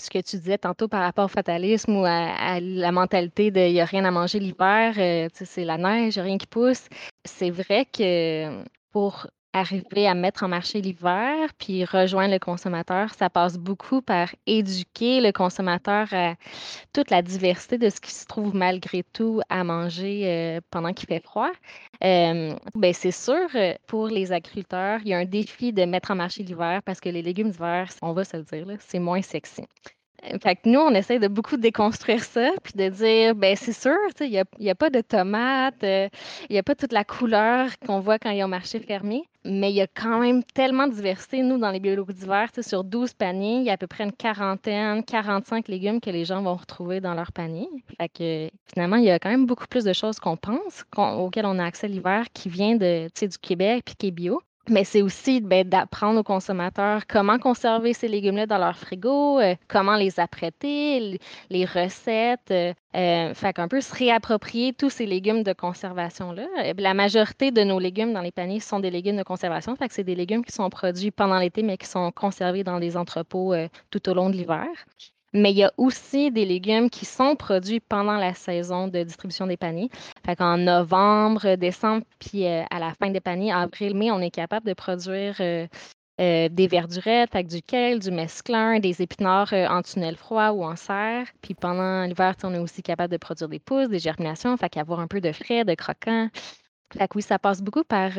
ce 0.00 0.10
que 0.10 0.18
tu 0.18 0.36
disais 0.38 0.58
tantôt 0.58 0.88
par 0.88 1.02
rapport 1.02 1.26
au 1.26 1.28
fatalisme 1.28 1.96
ou 1.96 2.04
à, 2.04 2.60
la 2.60 2.92
mentalité 2.92 3.50
de 3.50 3.60
il 3.60 3.72
n'y 3.72 3.80
a 3.80 3.84
rien 3.84 4.04
à 4.04 4.10
manger 4.10 4.38
l'hiver, 4.38 4.94
c'est 5.34 5.64
la 5.64 5.78
neige, 5.78 6.18
rien 6.18 6.38
qui 6.38 6.46
pousse, 6.46 6.88
c'est 7.24 7.50
vrai 7.50 7.84
que 7.84 8.62
pour 8.92 9.26
arriver 9.52 10.06
à 10.06 10.14
mettre 10.14 10.44
en 10.44 10.48
marché 10.48 10.80
l'hiver, 10.80 11.48
puis 11.58 11.84
rejoindre 11.84 12.32
le 12.32 12.38
consommateur, 12.38 13.12
ça 13.14 13.30
passe 13.30 13.58
beaucoup 13.58 14.00
par 14.00 14.28
éduquer 14.46 15.20
le 15.20 15.32
consommateur 15.32 16.06
à 16.12 16.34
toute 16.92 17.10
la 17.10 17.22
diversité 17.22 17.78
de 17.78 17.88
ce 17.90 18.00
qui 18.00 18.12
se 18.12 18.26
trouve 18.26 18.54
malgré 18.54 19.02
tout 19.12 19.40
à 19.48 19.64
manger 19.64 20.22
euh, 20.26 20.60
pendant 20.70 20.92
qu'il 20.92 21.08
fait 21.08 21.22
froid. 21.22 21.50
Euh, 22.04 22.54
ben 22.74 22.92
c'est 22.94 23.10
sûr, 23.10 23.48
euh, 23.54 23.74
pour 23.86 24.06
les 24.08 24.32
agriculteurs, 24.32 25.00
il 25.02 25.08
y 25.08 25.14
a 25.14 25.18
un 25.18 25.24
défi 25.24 25.72
de 25.72 25.84
mettre 25.84 26.10
en 26.12 26.16
marché 26.16 26.42
l'hiver 26.42 26.82
parce 26.84 27.00
que 27.00 27.08
les 27.08 27.22
légumes 27.22 27.50
d'hiver, 27.50 27.90
on 28.02 28.12
va 28.12 28.24
se 28.24 28.36
le 28.36 28.44
dire, 28.44 28.66
c'est 28.80 28.98
moins 28.98 29.22
sexy. 29.22 29.62
Fait 30.42 30.56
que 30.56 30.68
nous, 30.68 30.80
on 30.80 30.94
essaie 30.94 31.18
de 31.18 31.28
beaucoup 31.28 31.56
déconstruire 31.56 32.22
ça, 32.22 32.50
puis 32.62 32.74
de 32.74 32.88
dire, 32.88 33.34
ben 33.34 33.56
c'est 33.56 33.72
sûr, 33.72 33.96
il 34.20 34.30
n'y 34.30 34.38
a, 34.38 34.72
a, 34.72 34.74
pas 34.74 34.90
de 34.90 35.00
tomates, 35.00 35.82
euh, 35.82 36.08
il 36.48 36.52
n'y 36.52 36.58
a 36.58 36.62
pas 36.62 36.74
toute 36.74 36.92
la 36.92 37.04
couleur 37.04 37.70
qu'on 37.86 38.00
voit 38.00 38.18
quand 38.18 38.30
il 38.30 38.38
y 38.38 38.40
a 38.40 38.44
un 38.44 38.48
marché 38.48 38.80
fermé, 38.80 39.24
mais 39.44 39.70
il 39.70 39.76
y 39.76 39.80
a 39.80 39.86
quand 39.86 40.20
même 40.20 40.42
tellement 40.44 40.86
de 40.86 40.92
diversité. 40.92 41.42
Nous, 41.42 41.58
dans 41.58 41.70
les 41.70 41.80
biologies 41.80 42.14
d'hiver, 42.14 42.50
sur 42.60 42.84
12 42.84 43.14
paniers, 43.14 43.56
il 43.56 43.64
y 43.64 43.70
a 43.70 43.74
à 43.74 43.76
peu 43.76 43.86
près 43.86 44.04
une 44.04 44.12
quarantaine, 44.12 45.02
45 45.04 45.68
légumes 45.68 46.00
que 46.00 46.10
les 46.10 46.24
gens 46.24 46.42
vont 46.42 46.54
retrouver 46.54 47.00
dans 47.00 47.14
leur 47.14 47.32
panier. 47.32 47.68
Fait 47.98 48.08
que 48.08 48.50
finalement, 48.72 48.96
il 48.96 49.04
y 49.04 49.10
a 49.10 49.18
quand 49.18 49.30
même 49.30 49.46
beaucoup 49.46 49.66
plus 49.66 49.84
de 49.84 49.92
choses 49.92 50.18
qu'on 50.18 50.36
pense, 50.36 50.84
auxquelles 50.96 51.46
on 51.46 51.58
a 51.58 51.64
accès 51.64 51.88
l'hiver, 51.88 52.26
qui 52.34 52.48
vient 52.48 52.76
de, 52.76 53.08
du 53.08 53.38
Québec, 53.38 53.82
puis 53.86 53.94
qui 53.96 54.06
est 54.08 54.12
bio 54.12 54.42
mais 54.68 54.84
c'est 54.84 55.02
aussi 55.02 55.40
ben, 55.40 55.68
d'apprendre 55.68 56.20
aux 56.20 56.24
consommateurs 56.24 57.06
comment 57.06 57.38
conserver 57.38 57.92
ces 57.92 58.08
légumes-là 58.08 58.46
dans 58.46 58.58
leur 58.58 58.76
frigo, 58.76 59.40
euh, 59.40 59.54
comment 59.68 59.96
les 59.96 60.20
apprêter, 60.20 61.18
les 61.50 61.64
recettes. 61.64 62.50
Euh, 62.50 62.72
euh, 62.96 63.34
fait 63.34 63.52
qu'un 63.52 63.68
peu 63.68 63.80
se 63.80 63.94
réapproprier 63.94 64.72
tous 64.72 64.90
ces 64.90 65.06
légumes 65.06 65.42
de 65.42 65.52
conservation-là. 65.52 66.46
La 66.76 66.94
majorité 66.94 67.52
de 67.52 67.62
nos 67.62 67.78
légumes 67.78 68.12
dans 68.12 68.20
les 68.20 68.32
paniers 68.32 68.60
sont 68.60 68.80
des 68.80 68.90
légumes 68.90 69.16
de 69.16 69.22
conservation. 69.22 69.76
Fait 69.76 69.88
que 69.88 69.94
c'est 69.94 70.04
des 70.04 70.16
légumes 70.16 70.44
qui 70.44 70.52
sont 70.52 70.68
produits 70.70 71.10
pendant 71.10 71.38
l'été, 71.38 71.62
mais 71.62 71.76
qui 71.78 71.86
sont 71.86 72.10
conservés 72.10 72.64
dans 72.64 72.80
des 72.80 72.96
entrepôts 72.96 73.54
tout 73.90 74.08
au 74.08 74.14
long 74.14 74.28
de 74.28 74.34
l'hiver. 74.34 74.66
Mais 75.32 75.52
il 75.52 75.58
y 75.58 75.64
a 75.64 75.72
aussi 75.76 76.32
des 76.32 76.44
légumes 76.44 76.90
qui 76.90 77.04
sont 77.04 77.36
produits 77.36 77.80
pendant 77.80 78.16
la 78.16 78.34
saison 78.34 78.88
de 78.88 79.02
distribution 79.04 79.46
des 79.46 79.56
paniers. 79.56 79.88
Fait 80.26 80.34
qu'en 80.34 80.58
novembre, 80.58 81.54
décembre, 81.54 82.04
puis 82.18 82.46
euh, 82.46 82.64
à 82.70 82.80
la 82.80 82.92
fin 82.94 83.10
des 83.10 83.20
paniers, 83.20 83.52
avril, 83.52 83.94
mai, 83.94 84.10
on 84.10 84.20
est 84.20 84.30
capable 84.30 84.66
de 84.66 84.74
produire 84.74 85.36
euh, 85.40 85.68
euh, 86.20 86.48
des 86.48 86.66
verdurettes 86.66 87.34
avec 87.34 87.46
du 87.46 87.62
kale, 87.62 88.00
du 88.00 88.10
mesclun, 88.10 88.80
des 88.80 89.02
épinards 89.02 89.52
en 89.52 89.82
tunnel 89.82 90.16
froid 90.16 90.50
ou 90.50 90.64
en 90.64 90.74
serre. 90.74 91.28
Puis 91.42 91.54
pendant 91.54 92.04
l'hiver, 92.04 92.34
on 92.42 92.52
est 92.52 92.58
aussi 92.58 92.82
capable 92.82 93.12
de 93.12 93.18
produire 93.18 93.48
des 93.48 93.60
pousses, 93.60 93.88
des 93.88 94.00
germinations, 94.00 94.56
fait 94.56 94.68
qu'avoir 94.68 94.98
un 94.98 95.06
peu 95.06 95.20
de 95.20 95.30
frais, 95.30 95.64
de 95.64 95.74
croquants. 95.74 96.28
Fait 96.92 97.06
que 97.06 97.16
oui, 97.16 97.22
ça 97.22 97.38
passe 97.38 97.62
beaucoup 97.62 97.84
par, 97.84 98.10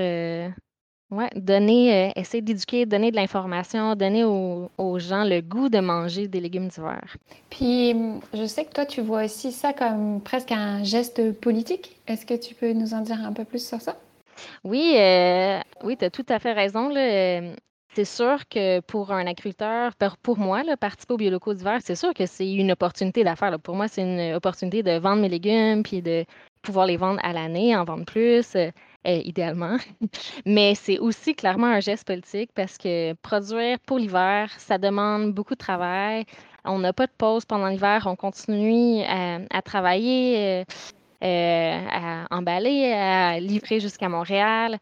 ouais, 1.11 1.29
donner, 1.35 2.09
euh, 2.09 2.11
essayer 2.15 2.41
d'éduquer, 2.41 2.85
donner 2.85 3.11
de 3.11 3.15
l'information, 3.15 3.95
donner 3.95 4.23
aux, 4.23 4.69
aux 4.77 4.99
gens 4.99 5.23
le 5.23 5.41
goût 5.41 5.69
de 5.69 5.79
manger 5.79 6.27
des 6.27 6.39
légumes 6.39 6.67
d'hiver. 6.67 7.03
Puis, 7.49 7.95
je 8.33 8.45
sais 8.45 8.65
que 8.65 8.71
toi, 8.71 8.85
tu 8.85 9.01
vois 9.01 9.25
aussi 9.25 9.51
ça 9.51 9.73
comme 9.73 10.21
presque 10.21 10.51
un 10.51 10.83
geste 10.83 11.33
politique. 11.39 11.97
Est-ce 12.07 12.25
que 12.25 12.33
tu 12.33 12.55
peux 12.55 12.73
nous 12.73 12.93
en 12.93 13.01
dire 13.01 13.19
un 13.23 13.33
peu 13.33 13.43
plus 13.43 13.65
sur 13.65 13.81
ça? 13.81 13.95
Oui, 14.63 14.95
euh, 14.97 15.59
oui, 15.83 15.97
tu 15.97 16.05
as 16.05 16.09
tout 16.09 16.25
à 16.29 16.39
fait 16.39 16.53
raison. 16.53 16.89
là. 16.89 17.41
C'est 17.93 18.05
sûr 18.05 18.47
que 18.47 18.79
pour 18.79 19.11
un 19.11 19.27
agriculteur, 19.27 19.91
pour 20.23 20.39
moi, 20.39 20.63
là, 20.63 20.77
participer 20.77 21.13
au 21.13 21.17
biolocaux 21.17 21.53
d'hiver, 21.53 21.79
c'est 21.83 21.95
sûr 21.95 22.13
que 22.13 22.25
c'est 22.25 22.49
une 22.49 22.71
opportunité 22.71 23.25
d'affaires. 23.25 23.59
Pour 23.59 23.75
moi, 23.75 23.89
c'est 23.89 24.01
une 24.01 24.33
opportunité 24.33 24.81
de 24.81 24.97
vendre 24.97 25.21
mes 25.21 25.27
légumes 25.27 25.83
puis 25.83 26.01
de 26.01 26.23
pouvoir 26.61 26.85
les 26.85 26.95
vendre 26.95 27.19
à 27.21 27.33
l'année, 27.33 27.75
en 27.75 27.83
vendre 27.83 28.05
plus, 28.05 28.55
euh, 29.07 29.09
euh, 29.09 29.21
idéalement. 29.25 29.77
Mais 30.45 30.75
c'est 30.75 30.99
aussi 30.99 31.35
clairement 31.35 31.67
un 31.67 31.79
geste 31.79 32.05
politique 32.07 32.51
parce 32.55 32.77
que 32.77 33.13
produire 33.15 33.79
pour 33.79 33.97
l'hiver, 33.99 34.51
ça 34.59 34.77
demande 34.77 35.33
beaucoup 35.33 35.53
de 35.55 35.59
travail. 35.59 36.25
On 36.65 36.79
n'a 36.79 36.93
pas 36.93 37.07
de 37.07 37.11
pause 37.17 37.45
pendant 37.45 37.67
l'hiver, 37.67 38.03
on 38.07 38.15
continue 38.15 39.01
à, 39.03 39.39
à 39.49 39.61
travailler. 39.61 40.61
euh, 40.61 40.63
euh, 41.23 41.87
à 41.91 42.25
emballer, 42.35 42.91
à 42.93 43.39
livrer 43.39 43.79
jusqu'à 43.79 44.09
Montréal. 44.09 44.79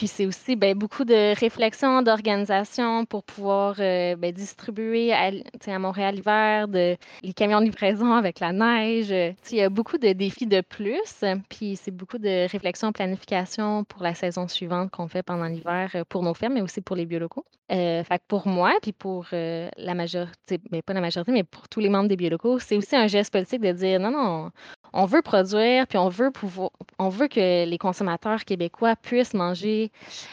Puis 0.00 0.08
c'est 0.08 0.24
aussi 0.24 0.56
ben, 0.56 0.74
beaucoup 0.74 1.04
de 1.04 1.38
réflexion, 1.38 2.00
d'organisation 2.00 3.04
pour 3.04 3.22
pouvoir 3.22 3.74
euh, 3.80 4.16
ben, 4.16 4.32
distribuer 4.32 5.12
à, 5.12 5.30
Montréal 5.78 6.14
l'hiver, 6.14 6.68
les 6.68 7.32
camions 7.36 7.60
de 7.60 7.66
livraison 7.66 8.14
avec 8.14 8.40
la 8.40 8.54
neige. 8.54 9.10
Il 9.10 9.58
y 9.58 9.60
a 9.60 9.68
beaucoup 9.68 9.98
de 9.98 10.14
défis 10.14 10.46
de 10.46 10.62
plus. 10.62 11.22
Puis 11.50 11.76
c'est 11.76 11.90
beaucoup 11.90 12.16
de 12.16 12.50
réflexion, 12.50 12.92
planification 12.92 13.84
pour 13.84 14.02
la 14.02 14.14
saison 14.14 14.48
suivante 14.48 14.90
qu'on 14.90 15.06
fait 15.06 15.22
pendant 15.22 15.44
l'hiver 15.44 15.90
euh, 15.94 16.04
pour 16.08 16.22
nos 16.22 16.32
fermes, 16.32 16.54
mais 16.54 16.62
aussi 16.62 16.80
pour 16.80 16.96
les 16.96 17.04
biolocaux. 17.04 17.44
Euh, 17.70 18.02
fait 18.02 18.18
que 18.18 18.24
pour 18.26 18.48
moi, 18.48 18.72
puis 18.80 18.92
pour 18.92 19.26
euh, 19.34 19.68
la 19.76 19.94
majorité, 19.94 20.58
mais 20.72 20.80
pas 20.82 20.94
la 20.94 21.00
majorité, 21.00 21.30
mais 21.30 21.44
pour 21.44 21.68
tous 21.68 21.80
les 21.80 21.90
membres 21.90 22.08
des 22.08 22.16
biolocaux, 22.16 22.58
c'est 22.58 22.76
aussi 22.76 22.96
un 22.96 23.06
geste 23.06 23.32
politique 23.32 23.60
de 23.60 23.72
dire 23.72 24.00
non, 24.00 24.10
non, 24.10 24.50
on 24.92 25.04
veut 25.04 25.22
produire, 25.22 25.86
puis 25.86 25.98
on 25.98 26.08
veut 26.08 26.30
que 27.28 27.64
les 27.64 27.78
consommateurs 27.78 28.44
québécois 28.44 28.96
puissent 28.96 29.34
manger 29.34 29.89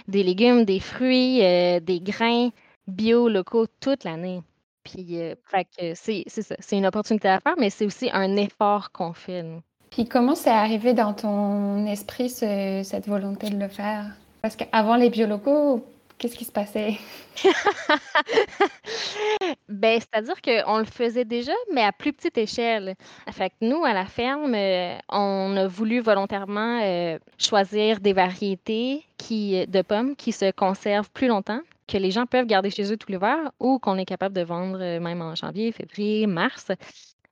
des 0.07 0.23
légumes, 0.23 0.65
des 0.65 0.79
fruits, 0.79 1.43
euh, 1.43 1.79
des 1.79 1.99
grains 1.99 2.49
bio 2.87 3.29
locaux 3.29 3.67
toute 3.79 4.03
l'année. 4.03 4.41
Puis, 4.83 5.19
euh, 5.21 5.35
fait 5.45 5.65
que 5.77 5.93
c'est 5.95 6.23
c'est 6.27 6.43
ça, 6.43 6.55
c'est 6.59 6.77
une 6.77 6.85
opportunité 6.85 7.27
à 7.27 7.39
faire, 7.41 7.55
mais 7.57 7.69
c'est 7.69 7.85
aussi 7.85 8.09
un 8.13 8.35
effort 8.37 8.91
qu'on 8.91 9.13
fait, 9.13 9.43
nous. 9.43 9.61
Puis, 9.89 10.07
comment 10.07 10.35
c'est 10.35 10.49
arrivé 10.49 10.93
dans 10.93 11.13
ton 11.13 11.85
esprit 11.87 12.29
ce- 12.29 12.81
cette 12.83 13.07
volonté 13.07 13.49
de 13.49 13.57
le 13.57 13.67
faire? 13.67 14.05
Parce 14.41 14.55
qu'avant 14.55 14.95
les 14.95 15.09
biolocaux, 15.09 15.85
qu'est-ce 16.17 16.35
qui 16.35 16.45
se 16.45 16.51
passait? 16.51 16.97
Ben, 19.69 19.99
c'est-à-dire 19.99 20.41
qu'on 20.41 20.77
le 20.77 20.85
faisait 20.85 21.25
déjà, 21.25 21.51
mais 21.73 21.81
à 21.81 21.91
plus 21.91 22.13
petite 22.13 22.37
échelle. 22.37 22.95
Fait 23.31 23.51
nous, 23.59 23.83
à 23.83 23.93
la 23.93 24.05
ferme, 24.05 24.55
euh, 24.55 24.97
on 25.09 25.57
a 25.57 25.67
voulu 25.67 25.99
volontairement 25.99 26.79
euh, 26.81 27.19
choisir 27.37 27.99
des 27.99 28.13
variétés 28.13 29.05
qui, 29.17 29.67
de 29.67 29.81
pommes 29.81 30.15
qui 30.15 30.31
se 30.31 30.51
conservent 30.51 31.11
plus 31.11 31.27
longtemps, 31.27 31.59
que 31.85 31.97
les 31.97 32.11
gens 32.11 32.25
peuvent 32.25 32.45
garder 32.45 32.69
chez 32.69 32.91
eux 32.93 32.97
tout 32.97 33.11
l'hiver 33.11 33.51
ou 33.59 33.77
qu'on 33.79 33.97
est 33.97 34.05
capable 34.05 34.35
de 34.35 34.41
vendre 34.41 34.79
euh, 34.81 35.01
même 35.01 35.21
en 35.21 35.35
janvier, 35.35 35.73
février, 35.73 36.27
mars. 36.27 36.71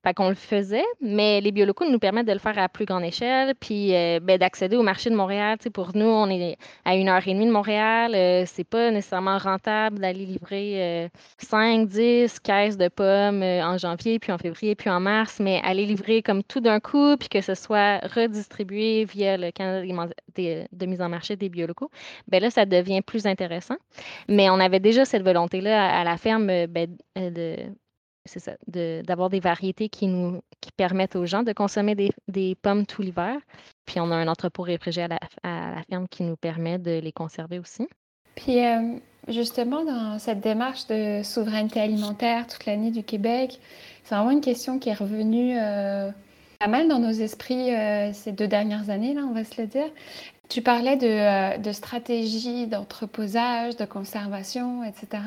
Fait 0.05 0.13
qu'on 0.13 0.29
le 0.29 0.35
faisait, 0.35 0.83
mais 1.01 1.41
les 1.41 1.51
biolocaux 1.51 1.89
nous 1.89 1.97
permettent 1.97 2.27
de 2.27 2.31
le 2.33 2.37
faire 2.39 2.57
à 2.59 2.69
plus 2.69 2.85
grande 2.85 3.03
échelle, 3.03 3.55
puis 3.59 3.95
euh, 3.95 4.19
ben, 4.21 4.37
d'accéder 4.37 4.75
au 4.77 4.83
marché 4.83 5.09
de 5.09 5.15
Montréal. 5.15 5.57
Tu 5.57 5.63
sais, 5.63 5.69
pour 5.71 5.95
nous, 5.95 6.05
on 6.05 6.29
est 6.29 6.57
à 6.85 6.95
une 6.95 7.09
heure 7.09 7.27
et 7.27 7.33
demie 7.33 7.47
de 7.47 7.51
Montréal. 7.51 8.13
euh, 8.13 8.43
c'est 8.45 8.63
pas 8.63 8.91
nécessairement 8.91 9.39
rentable 9.39 9.97
d'aller 9.99 10.25
livrer 10.25 11.05
euh, 11.05 11.09
5, 11.39 11.87
10 11.87 12.39
caisses 12.39 12.77
de 12.77 12.87
pommes 12.87 13.41
euh, 13.41 13.63
en 13.65 13.77
janvier, 13.79 14.19
puis 14.19 14.31
en 14.31 14.37
février, 14.37 14.75
puis 14.75 14.89
en 14.91 14.99
mars, 14.99 15.39
mais 15.39 15.59
aller 15.63 15.85
livrer 15.87 16.21
comme 16.21 16.43
tout 16.43 16.59
d'un 16.59 16.79
coup, 16.79 17.17
puis 17.17 17.29
que 17.29 17.41
ce 17.41 17.55
soit 17.55 17.99
redistribué 18.13 19.05
via 19.05 19.37
le 19.37 19.51
Canada 19.51 19.81
des 19.81 19.95
des- 20.35 20.67
de 20.71 20.85
mise 20.85 21.01
en 21.01 21.09
marché 21.09 21.35
des 21.35 21.49
biolocaux, 21.49 21.89
ben 22.27 22.41
là, 22.41 22.49
ça 22.51 22.65
devient 22.65 23.01
plus 23.01 23.25
intéressant. 23.25 23.75
Mais 24.29 24.49
on 24.49 24.59
avait 24.59 24.79
déjà 24.79 25.05
cette 25.05 25.23
volonté-là 25.23 25.99
à, 25.99 26.03
la 26.03 26.17
ferme 26.17 26.49
euh, 26.49 26.67
ben, 26.67 26.95
euh, 27.17 27.29
de 27.31 27.75
c'est 28.25 28.39
ça, 28.39 28.53
d'avoir 28.67 29.29
des 29.29 29.39
variétés 29.39 29.89
qui 29.89 30.07
nous 30.07 30.41
qui 30.61 30.71
permettent 30.71 31.15
aux 31.15 31.25
gens 31.25 31.43
de 31.43 31.53
consommer 31.53 31.95
des, 31.95 32.11
des 32.27 32.55
pommes 32.55 32.85
tout 32.85 33.01
l'hiver. 33.01 33.37
Puis 33.85 33.99
on 33.99 34.09
a 34.11 34.15
un 34.15 34.27
entrepôt 34.27 34.63
réfrigéré 34.63 35.05
à 35.05 35.19
la, 35.43 35.69
à 35.69 35.75
la 35.75 35.83
ferme 35.83 36.07
qui 36.07 36.23
nous 36.23 36.35
permet 36.35 36.79
de 36.79 36.99
les 36.99 37.11
conserver 37.11 37.59
aussi. 37.59 37.87
Puis, 38.35 38.65
euh, 38.65 38.97
justement, 39.27 39.83
dans 39.85 40.19
cette 40.19 40.41
démarche 40.41 40.87
de 40.87 41.21
souveraineté 41.23 41.79
alimentaire 41.79 42.47
toute 42.47 42.65
l'année 42.65 42.91
du 42.91 43.03
Québec, 43.03 43.59
c'est 44.03 44.15
vraiment 44.15 44.31
une 44.31 44.41
question 44.41 44.77
qui 44.77 44.89
est 44.89 44.93
revenue 44.93 45.57
euh, 45.57 46.11
pas 46.59 46.67
mal 46.67 46.87
dans 46.87 46.99
nos 46.99 47.11
esprits 47.11 47.73
euh, 47.73 48.11
ces 48.13 48.31
deux 48.31 48.47
dernières 48.47 48.89
années, 48.89 49.13
là, 49.13 49.21
on 49.21 49.33
va 49.33 49.43
se 49.43 49.59
le 49.61 49.67
dire. 49.67 49.89
Tu 50.49 50.61
parlais 50.61 50.95
de, 50.95 51.07
euh, 51.07 51.57
de 51.57 51.71
stratégie 51.71 52.67
d'entreposage, 52.67 53.77
de 53.77 53.85
conservation, 53.85 54.83
etc. 54.83 55.23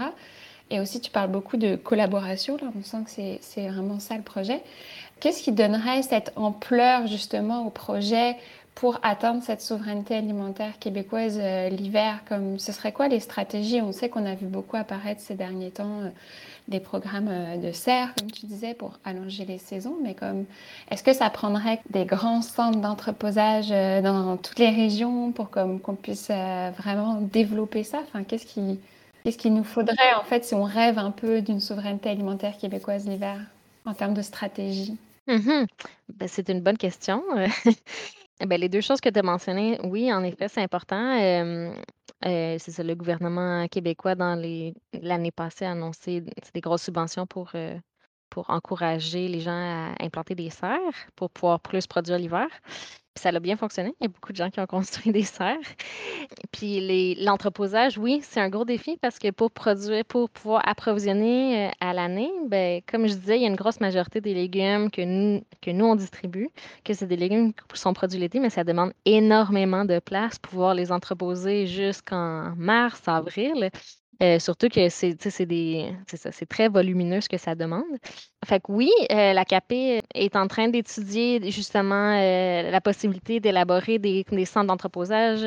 Et 0.70 0.80
aussi, 0.80 1.00
tu 1.00 1.10
parles 1.10 1.30
beaucoup 1.30 1.56
de 1.56 1.76
collaboration, 1.76 2.56
là, 2.56 2.68
on 2.78 2.82
sent 2.82 2.98
que 3.04 3.38
c'est, 3.40 3.68
vraiment 3.68 4.00
ça 4.00 4.16
le 4.16 4.22
projet. 4.22 4.62
Qu'est-ce 5.20 5.42
qui 5.42 5.52
donnerait 5.52 6.02
cette 6.02 6.32
ampleur 6.36 7.06
justement 7.06 7.66
au 7.66 7.70
projet 7.70 8.36
pour 8.74 9.00
atteindre 9.02 9.42
cette 9.42 9.62
souveraineté 9.62 10.14
alimentaire 10.14 10.78
québécoise 10.78 11.38
euh, 11.40 11.70
l'hiver? 11.70 12.20
Comme 12.28 12.58
ce 12.58 12.72
serait 12.72 12.92
quoi 12.92 13.08
les 13.08 13.18
stratégies? 13.18 13.80
On 13.80 13.92
sait 13.92 14.10
qu'on 14.10 14.26
a 14.26 14.34
vu 14.34 14.46
beaucoup 14.46 14.76
apparaître 14.76 15.22
ces 15.22 15.34
derniers 15.34 15.70
temps 15.70 16.00
euh, 16.02 16.10
des 16.68 16.80
programmes 16.80 17.30
euh, 17.30 17.56
de 17.56 17.72
serre, 17.72 18.14
comme 18.16 18.30
tu 18.30 18.44
disais, 18.44 18.74
pour 18.74 18.92
allonger 19.06 19.46
les 19.46 19.58
saisons, 19.58 19.96
mais 20.02 20.14
comme 20.14 20.44
est-ce 20.90 21.02
que 21.02 21.14
ça 21.14 21.30
prendrait 21.30 21.80
des 21.88 22.04
grands 22.04 22.42
centres 22.42 22.78
d'entreposage 22.78 23.70
dans 23.70 24.36
toutes 24.36 24.58
les 24.58 24.70
régions 24.70 25.32
pour 25.32 25.48
comme 25.48 25.80
qu'on 25.80 25.94
puisse 25.94 26.30
vraiment 26.30 27.22
développer 27.22 27.84
ça? 27.84 28.00
Enfin, 28.06 28.22
qu'est-ce 28.22 28.46
qui 28.46 28.78
Qu'est-ce 29.24 29.38
qu'il 29.38 29.54
nous 29.54 29.64
faudrait 29.64 30.14
en 30.16 30.24
fait 30.24 30.44
si 30.44 30.54
on 30.54 30.64
rêve 30.64 30.98
un 30.98 31.10
peu 31.10 31.42
d'une 31.42 31.60
souveraineté 31.60 32.10
alimentaire 32.10 32.56
québécoise 32.56 33.06
l'hiver 33.06 33.40
en 33.84 33.94
termes 33.94 34.14
de 34.14 34.22
stratégie? 34.22 34.96
Mhm. 35.26 35.66
Ben, 36.08 36.28
c'est 36.28 36.48
une 36.48 36.60
bonne 36.60 36.78
question. 36.78 37.22
Ben, 38.46 38.60
les 38.60 38.68
deux 38.68 38.80
choses 38.80 39.00
que 39.00 39.08
tu 39.08 39.18
as 39.18 39.22
mentionnées, 39.22 39.80
oui, 39.82 40.12
en 40.12 40.22
effet, 40.22 40.46
c'est 40.48 40.62
important. 40.62 41.18
Euh, 41.20 41.72
euh, 42.24 42.56
c'est 42.60 42.70
ça, 42.70 42.84
le 42.84 42.94
gouvernement 42.94 43.66
québécois, 43.66 44.14
dans 44.14 44.36
les 44.36 44.74
l'année 44.92 45.32
passée, 45.32 45.64
a 45.64 45.72
annoncé 45.72 46.20
des 46.54 46.60
grosses 46.60 46.84
subventions 46.84 47.26
pour, 47.26 47.50
euh, 47.56 47.76
pour 48.30 48.48
encourager 48.50 49.26
les 49.26 49.40
gens 49.40 49.50
à 49.50 49.94
implanter 50.00 50.36
des 50.36 50.50
serres 50.50 50.78
pour 51.16 51.30
pouvoir 51.30 51.58
plus 51.60 51.88
produire 51.88 52.18
l'hiver. 52.18 52.46
Ça 53.18 53.30
a 53.30 53.40
bien 53.40 53.56
fonctionné. 53.56 53.92
Il 54.00 54.04
y 54.04 54.06
a 54.06 54.08
beaucoup 54.08 54.32
de 54.32 54.36
gens 54.36 54.48
qui 54.48 54.60
ont 54.60 54.66
construit 54.66 55.12
des 55.18 55.24
serres. 55.24 55.56
Puis 56.52 57.16
l'entreposage, 57.16 57.98
oui, 57.98 58.20
c'est 58.22 58.40
un 58.40 58.48
gros 58.48 58.64
défi 58.64 58.96
parce 58.96 59.18
que 59.18 59.30
pour 59.30 59.50
produire, 59.50 60.04
pour 60.04 60.30
pouvoir 60.30 60.62
approvisionner 60.66 61.68
euh, 61.68 61.70
à 61.80 61.92
l'année, 61.92 62.30
ben, 62.46 62.80
comme 62.86 63.06
je 63.08 63.14
disais, 63.14 63.36
il 63.36 63.42
y 63.42 63.44
a 63.44 63.48
une 63.48 63.56
grosse 63.56 63.80
majorité 63.80 64.20
des 64.20 64.34
légumes 64.34 64.90
que 64.90 65.02
nous, 65.02 65.42
que 65.60 65.70
nous 65.70 65.84
on 65.84 65.96
distribue, 65.96 66.48
que 66.84 66.94
c'est 66.94 67.06
des 67.06 67.16
légumes 67.16 67.52
qui 67.52 67.80
sont 67.80 67.92
produits 67.92 68.20
l'été, 68.20 68.38
mais 68.38 68.50
ça 68.50 68.64
demande 68.64 68.92
énormément 69.04 69.84
de 69.84 69.98
place 69.98 70.38
pour 70.38 70.50
pouvoir 70.50 70.74
les 70.74 70.92
entreposer 70.92 71.66
jusqu'en 71.66 72.54
mars, 72.56 73.02
avril. 73.06 73.70
Euh, 74.20 74.40
surtout 74.40 74.68
que 74.68 74.88
c'est 74.88 75.14
des 75.46 75.94
c'est 76.06 76.48
très 76.48 76.68
volumineux 76.68 77.20
ce 77.20 77.28
que 77.28 77.38
ça 77.38 77.54
demande. 77.54 77.84
Fait 78.44 78.60
oui, 78.68 78.90
euh, 79.12 79.32
la 79.32 79.44
CAPE 79.44 80.02
est 80.14 80.36
en 80.36 80.48
train 80.48 80.68
d'étudier 80.68 81.50
justement 81.50 82.16
euh, 82.16 82.70
la 82.70 82.80
possibilité 82.80 83.38
d'élaborer 83.38 83.98
des, 83.98 84.24
centres 84.44 84.66
d'entreposage 84.66 85.42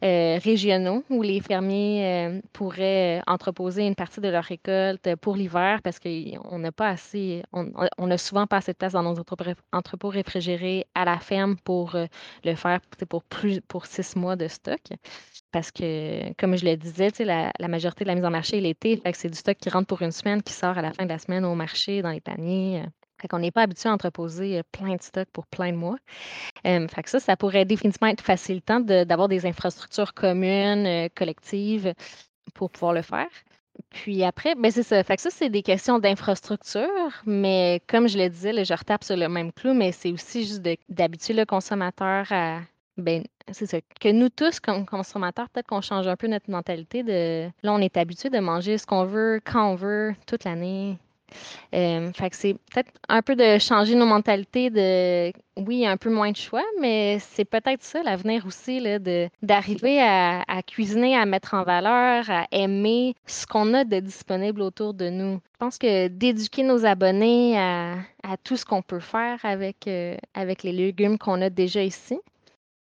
régionaux 0.00 1.04
où 1.10 1.22
les 1.22 1.40
fermiers 1.40 2.40
pourraient 2.52 3.22
entreposer 3.26 3.86
une 3.86 3.94
partie 3.96 4.20
de 4.20 4.28
leur 4.28 4.44
récolte 4.44 5.16
pour 5.16 5.34
l'hiver 5.36 5.80
parce 5.82 5.98
qu'on 5.98 6.58
n'a 6.58 6.72
pas 6.72 6.90
assez, 6.90 7.42
on, 7.52 7.72
on 7.98 8.10
a 8.10 8.18
souvent 8.18 8.46
pas 8.46 8.58
assez 8.58 8.72
de 8.72 8.76
place 8.76 8.92
dans 8.92 9.02
nos 9.02 9.16
entrepôts 9.72 10.08
réfrigérés 10.08 10.86
à 10.94 11.04
la 11.04 11.18
ferme 11.18 11.56
pour 11.64 11.96
le 12.44 12.54
faire 12.54 12.80
pour 13.08 13.24
plus 13.24 13.60
pour 13.62 13.86
six 13.86 14.14
mois 14.16 14.36
de 14.36 14.46
stock. 14.48 14.80
Parce 15.52 15.70
que, 15.70 16.32
comme 16.34 16.56
je 16.56 16.64
le 16.64 16.76
disais, 16.76 17.10
la, 17.20 17.52
la 17.58 17.68
majorité 17.68 18.04
de 18.04 18.08
la 18.08 18.11
mise 18.14 18.24
en 18.24 18.30
marché 18.30 18.60
l'été. 18.60 19.00
C'est 19.14 19.28
du 19.28 19.36
stock 19.36 19.56
qui 19.56 19.70
rentre 19.70 19.86
pour 19.86 20.02
une 20.02 20.12
semaine, 20.12 20.42
qui 20.42 20.52
sort 20.52 20.78
à 20.78 20.82
la 20.82 20.92
fin 20.92 21.04
de 21.04 21.08
la 21.08 21.18
semaine 21.18 21.44
au 21.44 21.54
marché, 21.54 22.02
dans 22.02 22.10
les 22.10 22.20
paniers. 22.20 22.82
euh. 22.82 22.86
Fait 23.20 23.28
qu'on 23.28 23.38
n'est 23.38 23.52
pas 23.52 23.62
habitué 23.62 23.88
à 23.88 23.92
entreposer 23.92 24.58
euh, 24.58 24.62
plein 24.72 24.96
de 24.96 25.02
stocks 25.02 25.30
pour 25.32 25.46
plein 25.46 25.70
de 25.70 25.76
mois. 25.76 25.96
Fait 26.64 27.02
que 27.02 27.08
ça, 27.08 27.20
ça 27.20 27.36
pourrait 27.36 27.64
définitivement 27.64 28.08
être 28.08 28.22
facilitant 28.22 28.80
d'avoir 28.80 29.28
des 29.28 29.46
infrastructures 29.46 30.12
communes, 30.12 30.86
euh, 30.86 31.08
collectives, 31.14 31.94
pour 32.54 32.70
pouvoir 32.70 32.92
le 32.92 33.02
faire. 33.02 33.28
Puis 33.90 34.24
après, 34.24 34.54
ben 34.54 34.70
c'est 34.70 34.82
ça. 34.82 35.02
Fait 35.04 35.16
que 35.16 35.22
ça, 35.22 35.30
c'est 35.30 35.50
des 35.50 35.62
questions 35.62 35.98
d'infrastructure, 35.98 37.22
mais 37.26 37.80
comme 37.88 38.08
je 38.08 38.18
le 38.18 38.28
disais, 38.28 38.64
je 38.64 38.74
retape 38.74 39.04
sur 39.04 39.16
le 39.16 39.28
même 39.28 39.52
clou, 39.52 39.72
mais 39.72 39.92
c'est 39.92 40.12
aussi 40.12 40.44
juste 40.44 40.62
d'habituer 40.88 41.34
le 41.34 41.46
consommateur 41.46 42.26
à, 42.30 42.60
Ben, 42.98 43.24
c'est 43.50 43.66
ça. 43.66 43.78
Que 44.00 44.12
nous 44.12 44.28
tous, 44.28 44.60
comme 44.60 44.84
consommateurs, 44.84 45.48
peut-être 45.50 45.66
qu'on 45.66 45.80
change 45.80 46.06
un 46.06 46.16
peu 46.16 46.26
notre 46.26 46.50
mentalité 46.50 47.02
de 47.02 47.50
là, 47.62 47.72
on 47.72 47.78
est 47.78 47.96
habitué 47.96 48.28
de 48.28 48.38
manger 48.38 48.78
ce 48.78 48.86
qu'on 48.86 49.04
veut, 49.04 49.40
quand 49.44 49.72
on 49.72 49.74
veut, 49.74 50.14
toute 50.26 50.44
l'année. 50.44 50.98
Euh, 51.74 52.12
fait 52.12 52.30
que 52.30 52.36
c'est 52.36 52.54
peut-être 52.54 52.92
un 53.08 53.22
peu 53.22 53.34
de 53.34 53.58
changer 53.58 53.94
nos 53.94 54.06
mentalités 54.06 54.70
de 54.70 55.32
oui, 55.56 55.86
un 55.86 55.96
peu 55.96 56.10
moins 56.10 56.30
de 56.30 56.36
choix, 56.36 56.64
mais 56.80 57.18
c'est 57.20 57.44
peut-être 57.44 57.82
ça 57.82 58.02
l'avenir 58.02 58.46
aussi, 58.46 58.80
là, 58.80 58.98
de, 58.98 59.28
d'arriver 59.42 60.00
à, 60.00 60.44
cuisiner, 60.66 61.16
à 61.16 61.26
mettre 61.26 61.54
en 61.54 61.62
valeur, 61.62 62.28
à 62.28 62.46
aimer 62.52 63.14
ce 63.26 63.46
qu'on 63.46 63.72
a 63.74 63.84
de 63.84 64.00
disponible 64.00 64.62
autour 64.62 64.94
de 64.94 65.08
nous. 65.08 65.40
Je 65.52 65.58
pense 65.58 65.78
que 65.78 66.08
d'éduquer 66.08 66.62
nos 66.62 66.84
abonnés 66.84 67.58
à, 67.58 67.94
à 68.22 68.36
tout 68.42 68.56
ce 68.56 68.64
qu'on 68.64 68.82
peut 68.82 69.00
faire 69.00 69.38
avec, 69.44 69.86
euh, 69.86 70.16
avec 70.34 70.62
les 70.62 70.72
légumes 70.72 71.18
qu'on 71.18 71.40
a 71.42 71.50
déjà 71.50 71.82
ici. 71.82 72.18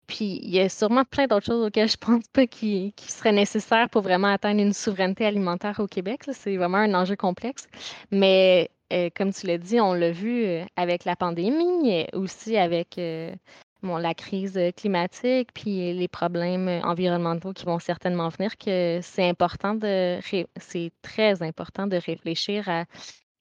Puis 0.07 0.39
il 0.43 0.49
y 0.49 0.59
a 0.59 0.69
sûrement 0.69 1.03
plein 1.05 1.27
d'autres 1.27 1.45
choses 1.45 1.65
auxquelles 1.65 1.89
je 1.89 1.97
pense 1.97 2.27
pas 2.33 2.47
qui, 2.47 2.93
qui 2.95 3.11
seraient 3.11 3.31
nécessaires 3.31 3.89
pour 3.89 4.01
vraiment 4.01 4.27
atteindre 4.27 4.61
une 4.61 4.73
souveraineté 4.73 5.25
alimentaire 5.25 5.79
au 5.79 5.87
Québec. 5.87 6.21
C'est 6.31 6.57
vraiment 6.57 6.77
un 6.77 6.93
enjeu 6.93 7.15
complexe. 7.15 7.67
Mais 8.11 8.69
euh, 8.93 9.09
comme 9.15 9.33
tu 9.33 9.47
l'as 9.47 9.57
dit, 9.57 9.79
on 9.79 9.93
l'a 9.93 10.11
vu 10.11 10.45
euh, 10.45 10.65
avec 10.75 11.05
la 11.05 11.15
pandémie, 11.15 11.89
et 11.89 12.07
aussi 12.13 12.57
avec 12.57 12.97
euh, 12.97 13.33
la 13.81 14.13
crise 14.13 14.59
climatique, 14.77 15.49
puis 15.53 15.93
les 15.93 16.07
problèmes 16.07 16.69
environnementaux 16.83 17.53
qui 17.53 17.65
vont 17.65 17.79
certainement 17.79 18.29
venir, 18.29 18.57
que 18.57 18.99
c'est 19.01 19.27
important 19.27 19.73
de 19.73 20.19
c'est 20.57 20.91
très 21.01 21.41
important 21.41 21.87
de 21.87 21.97
réfléchir 21.97 22.69
à 22.69 22.85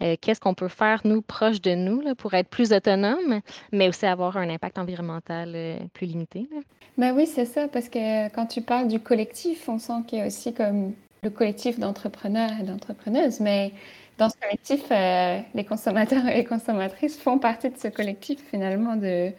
euh, 0.02 0.16
qu'est-ce 0.20 0.40
qu'on 0.40 0.54
peut 0.54 0.68
faire, 0.68 1.00
nous, 1.04 1.22
proches 1.22 1.60
de 1.60 1.74
nous, 1.74 2.00
là, 2.00 2.14
pour 2.14 2.34
être 2.34 2.48
plus 2.48 2.72
autonome, 2.72 3.40
mais 3.72 3.88
aussi 3.88 4.06
avoir 4.06 4.36
un 4.36 4.50
impact 4.50 4.78
environnemental 4.78 5.52
euh, 5.54 5.78
plus 5.94 6.06
limité. 6.06 6.48
là? 6.52 6.60
Ben 6.98 7.14
oui, 7.16 7.26
c'est 7.26 7.46
ça, 7.46 7.68
parce 7.68 7.88
que 7.88 8.28
quand 8.34 8.46
tu 8.46 8.60
parles 8.60 8.88
du 8.88 9.00
collectif, 9.00 9.68
on 9.68 9.78
sent 9.78 10.02
qu'il 10.06 10.18
y 10.18 10.22
a 10.22 10.26
aussi 10.26 10.52
comme 10.52 10.94
le 11.22 11.30
collectif 11.30 11.78
d'entrepreneurs 11.78 12.50
et 12.60 12.64
d'entrepreneuses, 12.64 13.40
mais 13.40 13.72
dans 14.18 14.28
ce 14.28 14.36
collectif, 14.36 14.82
euh, 14.90 15.40
les 15.54 15.64
consommateurs 15.64 16.26
et 16.26 16.34
les 16.34 16.44
consommatrices 16.44 17.18
font 17.18 17.38
partie 17.38 17.70
de 17.70 17.78
ce 17.78 17.88
collectif 17.88 18.40
finalement 18.50 18.96
de, 18.96 19.32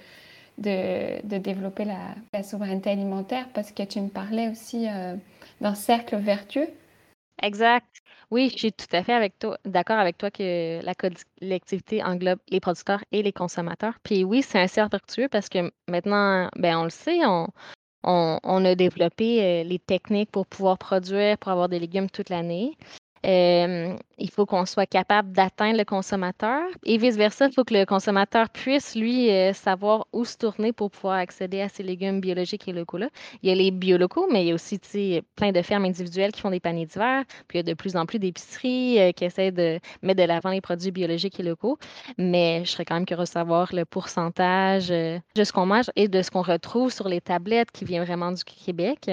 de, 0.57 1.25
de 1.27 1.37
développer 1.37 1.85
la, 1.85 2.15
la 2.33 2.41
souveraineté 2.41 2.89
alimentaire, 2.89 3.47
parce 3.53 3.71
que 3.71 3.83
tu 3.83 4.01
me 4.01 4.09
parlais 4.09 4.49
aussi 4.49 4.87
euh, 4.89 5.15
d'un 5.61 5.75
cercle 5.75 6.15
vertueux. 6.17 6.69
Exact. 7.41 8.02
Oui, 8.33 8.49
je 8.51 8.57
suis 8.57 8.73
tout 8.73 8.87
à 8.93 9.03
fait 9.03 9.31
d'accord 9.63 9.99
avec 9.99 10.17
toi 10.17 10.31
que 10.31 10.83
la 10.83 10.95
collectivité 10.95 12.03
englobe 12.03 12.39
les 12.49 12.59
producteurs 12.59 13.03
et 13.11 13.21
les 13.21 13.31
consommateurs. 13.31 13.93
Puis 14.01 14.23
oui, 14.23 14.41
c'est 14.41 14.59
un 14.59 14.65
cercle 14.65 14.97
vertueux 14.97 15.27
parce 15.29 15.49
que 15.49 15.71
maintenant, 15.87 16.49
ben 16.55 16.77
on 16.77 16.85
le 16.85 16.89
sait, 16.89 17.19
on 18.03 18.65
a 18.65 18.73
développé 18.73 19.43
euh, 19.43 19.63
les 19.63 19.77
techniques 19.77 20.31
pour 20.31 20.47
pouvoir 20.47 20.79
produire, 20.79 21.37
pour 21.37 21.51
avoir 21.51 21.69
des 21.69 21.77
légumes 21.77 22.09
toute 22.09 22.29
l'année. 22.29 22.75
Euh, 23.25 23.95
il 24.17 24.29
faut 24.29 24.45
qu'on 24.45 24.65
soit 24.65 24.85
capable 24.85 25.31
d'atteindre 25.31 25.77
le 25.77 25.85
consommateur 25.85 26.61
et 26.83 26.97
vice-versa, 26.97 27.47
il 27.47 27.53
faut 27.53 27.63
que 27.63 27.73
le 27.73 27.85
consommateur 27.85 28.49
puisse, 28.49 28.95
lui, 28.95 29.29
euh, 29.29 29.53
savoir 29.53 30.07
où 30.11 30.25
se 30.25 30.37
tourner 30.37 30.73
pour 30.73 30.91
pouvoir 30.91 31.15
accéder 31.15 31.61
à 31.61 31.69
ces 31.69 31.83
légumes 31.83 32.19
biologiques 32.19 32.67
et 32.67 32.73
locaux-là. 32.73 33.09
Il 33.41 33.49
y 33.49 33.51
a 33.51 33.55
les 33.55 33.71
biolocaux, 33.71 34.27
mais 34.31 34.43
il 34.43 34.47
y 34.49 34.51
a 34.51 34.55
aussi 34.55 34.79
plein 35.35 35.51
de 35.51 35.61
fermes 35.61 35.85
individuelles 35.85 36.31
qui 36.31 36.41
font 36.41 36.51
des 36.51 36.59
paniers 36.59 36.85
d'hiver. 36.85 37.23
Puis 37.47 37.59
il 37.59 37.59
y 37.59 37.59
a 37.61 37.63
de 37.63 37.73
plus 37.73 37.95
en 37.95 38.05
plus 38.05 38.19
d'épiceries 38.19 38.99
euh, 38.99 39.11
qui 39.11 39.25
essaient 39.25 39.51
de 39.51 39.79
mettre 40.01 40.21
de 40.21 40.27
l'avant 40.27 40.49
les 40.49 40.61
produits 40.61 40.91
biologiques 40.91 41.39
et 41.39 41.43
locaux. 41.43 41.77
Mais 42.17 42.63
je 42.65 42.71
serais 42.71 42.85
quand 42.85 42.95
même 42.95 43.05
curieuse 43.05 43.29
de 43.29 43.33
savoir 43.33 43.73
le 43.73 43.85
pourcentage 43.85 44.89
de 44.89 45.21
ce 45.35 45.51
qu'on 45.51 45.65
mange 45.65 45.89
et 45.95 46.07
de 46.07 46.21
ce 46.21 46.29
qu'on 46.29 46.41
retrouve 46.41 46.91
sur 46.91 47.07
les 47.07 47.21
tablettes 47.21 47.71
qui 47.71 47.85
vient 47.85 48.03
vraiment 48.03 48.31
du 48.31 48.43
Québec. 48.43 49.09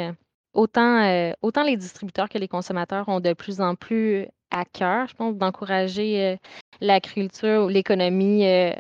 Autant, 0.53 1.03
euh, 1.03 1.33
autant 1.43 1.63
les 1.63 1.77
distributeurs 1.77 2.29
que 2.29 2.39
les 2.39 2.49
consommateurs 2.49 3.09
ont 3.09 3.21
de 3.21 3.33
plus 3.33 3.61
en 3.61 3.75
plus 3.77 4.27
à 4.51 4.65
cœur, 4.65 5.07
je 5.09 5.15
pense, 5.15 5.37
d'encourager 5.37 6.25
euh, 6.25 6.37
l'agriculture 6.81 7.65
ou 7.65 7.69
l'économie 7.69 8.45
euh, 8.45 8.73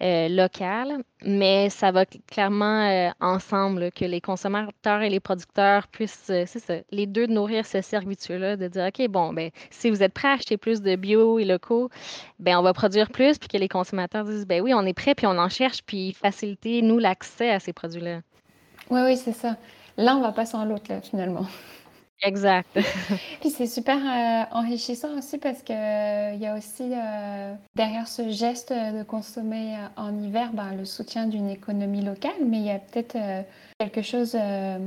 locale, 0.00 0.98
mais 1.24 1.70
ça 1.70 1.90
va 1.90 2.04
cl- 2.04 2.20
clairement 2.28 3.12
ensemble, 3.20 3.90
que 3.90 4.04
les 4.04 4.20
consommateurs 4.20 5.02
et 5.02 5.10
les 5.10 5.18
producteurs 5.18 5.88
puissent, 5.88 6.26
c'est 6.26 6.46
ça, 6.60 6.74
les 6.92 7.06
deux 7.06 7.26
nourrir 7.26 7.66
ce 7.66 7.80
cercle 7.80 8.06
virtueux-là, 8.06 8.56
de 8.56 8.68
dire, 8.68 8.86
OK, 8.86 9.08
bon, 9.08 9.32
ben, 9.32 9.50
si 9.70 9.90
vous 9.90 10.04
êtes 10.04 10.14
prêts 10.14 10.28
à 10.28 10.32
acheter 10.34 10.56
plus 10.56 10.82
de 10.82 10.94
bio 10.94 11.40
et 11.40 11.44
locaux, 11.44 11.90
ben, 12.38 12.56
on 12.56 12.62
va 12.62 12.72
produire 12.72 13.10
plus, 13.10 13.38
puis 13.38 13.48
que 13.48 13.56
les 13.56 13.68
consommateurs 13.68 14.24
disent, 14.24 14.46
ben 14.46 14.62
oui, 14.62 14.72
on 14.72 14.86
est 14.86 14.94
prêts, 14.94 15.16
puis 15.16 15.26
on 15.26 15.36
en 15.36 15.48
cherche, 15.48 15.82
puis 15.84 16.12
faciliter, 16.12 16.80
nous, 16.80 16.98
l'accès 17.00 17.50
à 17.50 17.58
ces 17.58 17.72
produits-là. 17.72 18.20
Oui, 18.90 19.00
oui, 19.04 19.16
c'est 19.16 19.32
ça. 19.32 19.56
L'un 19.98 20.20
va 20.20 20.32
pas 20.32 20.46
sans 20.46 20.64
l'autre, 20.64 20.84
là, 20.88 21.00
finalement. 21.02 21.46
Exact. 22.22 22.68
Puis 23.40 23.50
c'est 23.50 23.66
super 23.66 23.96
euh, 23.96 24.56
enrichissant 24.56 25.16
aussi 25.16 25.38
parce 25.38 25.62
que 25.62 25.72
euh, 25.72 26.34
il 26.34 26.40
y 26.40 26.46
a 26.46 26.56
aussi 26.56 26.90
euh, 26.92 27.54
derrière 27.76 28.08
ce 28.08 28.28
geste 28.30 28.72
de 28.72 29.02
consommer 29.02 29.76
euh, 29.76 29.86
en 29.96 30.16
hiver 30.20 30.50
ben, 30.52 30.74
le 30.76 30.84
soutien 30.84 31.26
d'une 31.26 31.48
économie 31.48 32.02
locale, 32.02 32.32
mais 32.44 32.58
il 32.58 32.64
y 32.64 32.70
a 32.70 32.78
peut-être 32.78 33.16
euh, 33.16 33.42
quelque 33.78 34.02
chose 34.02 34.36
euh, 34.38 34.78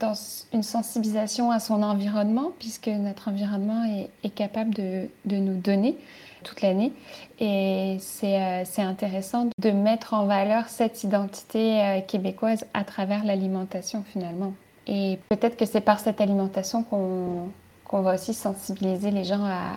dans 0.00 0.14
une 0.52 0.62
sensibilisation 0.62 1.50
à 1.50 1.60
son 1.60 1.82
environnement, 1.82 2.52
puisque 2.58 2.88
notre 2.88 3.28
environnement 3.28 3.84
est, 4.22 4.30
capable 4.30 4.74
de, 4.74 5.08
nous 5.26 5.54
donner 5.54 5.96
toute 6.42 6.62
l'année. 6.62 6.92
Et 7.38 7.98
c'est 8.00 8.40
euh, 8.40 8.62
c'est 8.64 8.82
intéressant 8.82 9.48
de 9.58 9.70
mettre 9.70 10.14
en 10.14 10.26
valeur 10.26 10.68
cette 10.68 11.04
identité 11.04 11.80
euh, 11.80 12.00
québécoise 12.00 12.64
à 12.72 12.84
travers 12.84 13.24
l'alimentation 13.24 14.02
finalement. 14.10 14.54
Et 14.86 15.18
peut-être 15.28 15.56
que 15.56 15.66
c'est 15.66 15.82
par 15.82 16.00
cette 16.00 16.20
alimentation 16.20 16.82
qu'on 16.82 18.02
va 18.02 18.14
aussi 18.14 18.34
sensibiliser 18.34 19.10
les 19.10 19.24
gens 19.24 19.44
à- 19.44 19.76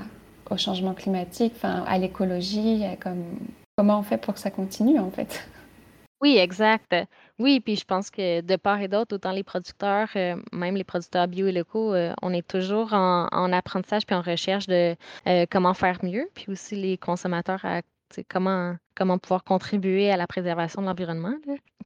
au 0.49 0.57
changement 0.57 0.93
climatique, 0.93 1.53
à 1.63 1.97
l'écologie, 1.97 2.83
comment 3.77 3.99
on 3.99 4.03
fait 4.03 4.17
pour 4.17 4.33
que 4.33 4.39
ça 4.39 4.51
continue 4.51 4.99
en 4.99 5.09
fait. 5.09 5.47
Oui, 6.21 6.37
exact. 6.37 6.95
Oui, 7.39 7.59
puis 7.59 7.75
je 7.75 7.83
pense 7.83 8.11
que 8.11 8.41
de 8.41 8.55
part 8.55 8.79
et 8.81 8.87
d'autre, 8.87 9.15
autant 9.15 9.31
les 9.31 9.43
producteurs, 9.43 10.09
euh, 10.15 10.35
même 10.51 10.75
les 10.75 10.83
producteurs 10.83 11.27
bio 11.27 11.47
et 11.47 11.51
locaux, 11.51 11.93
euh, 11.93 12.13
on 12.21 12.31
est 12.31 12.47
toujours 12.47 12.93
en, 12.93 13.27
en 13.31 13.51
apprentissage 13.51 14.05
puis 14.05 14.15
en 14.15 14.21
recherche 14.21 14.67
de 14.67 14.95
euh, 15.27 15.45
comment 15.49 15.73
faire 15.73 16.03
mieux, 16.03 16.29
puis 16.35 16.45
aussi 16.49 16.75
les 16.75 16.97
consommateurs 16.97 17.63
à 17.65 17.81
comment, 18.29 18.75
comment 18.95 19.17
pouvoir 19.17 19.43
contribuer 19.43 20.11
à 20.11 20.17
la 20.17 20.27
préservation 20.27 20.81
de 20.81 20.87
l'environnement. 20.87 21.33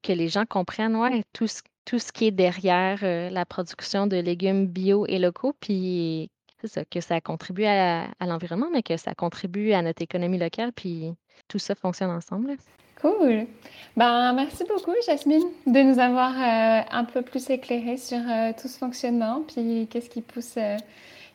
Que 0.04 0.12
les 0.12 0.28
gens 0.28 0.46
comprennent, 0.46 0.98
ouais, 0.98 1.24
tout 1.32 1.48
ce, 1.48 1.62
tout 1.86 2.00
ce 2.00 2.12
qui 2.12 2.28
est 2.28 2.32
derrière 2.32 3.00
la 3.32 3.46
production 3.46 4.08
de 4.08 4.18
légumes 4.18 4.68
bio 4.68 5.06
et 5.08 5.18
locaux, 5.18 5.54
puis 5.62 6.30
ça, 6.66 6.84
que 6.84 7.00
ça 7.00 7.22
contribue 7.22 7.64
à, 7.64 8.10
à 8.20 8.26
l'environnement, 8.26 8.70
mais 8.72 8.84
que 8.84 8.98
ça 8.98 9.16
contribue 9.16 9.72
à 9.72 9.82
notre 9.82 10.02
économie 10.02 10.38
locale, 10.38 10.74
puis 10.74 11.14
tout 11.48 11.60
ça 11.60 11.76
fonctionne 11.76 12.12
ensemble. 12.12 12.48
là. 12.50 12.56
Cool. 13.02 13.48
Ben, 13.96 14.34
merci 14.34 14.64
beaucoup, 14.64 14.94
Jasmine, 15.06 15.46
de 15.66 15.80
nous 15.82 16.00
avoir 16.00 16.32
euh, 16.32 16.82
un 16.92 17.04
peu 17.04 17.22
plus 17.22 17.50
éclairé 17.50 17.98
sur 17.98 18.18
euh, 18.18 18.52
tout 18.60 18.68
ce 18.68 18.78
fonctionnement, 18.78 19.44
puis 19.48 19.88
qu'est-ce 19.90 20.10
qui 20.10 20.22
pousse 20.22 20.56
euh, 20.58 20.78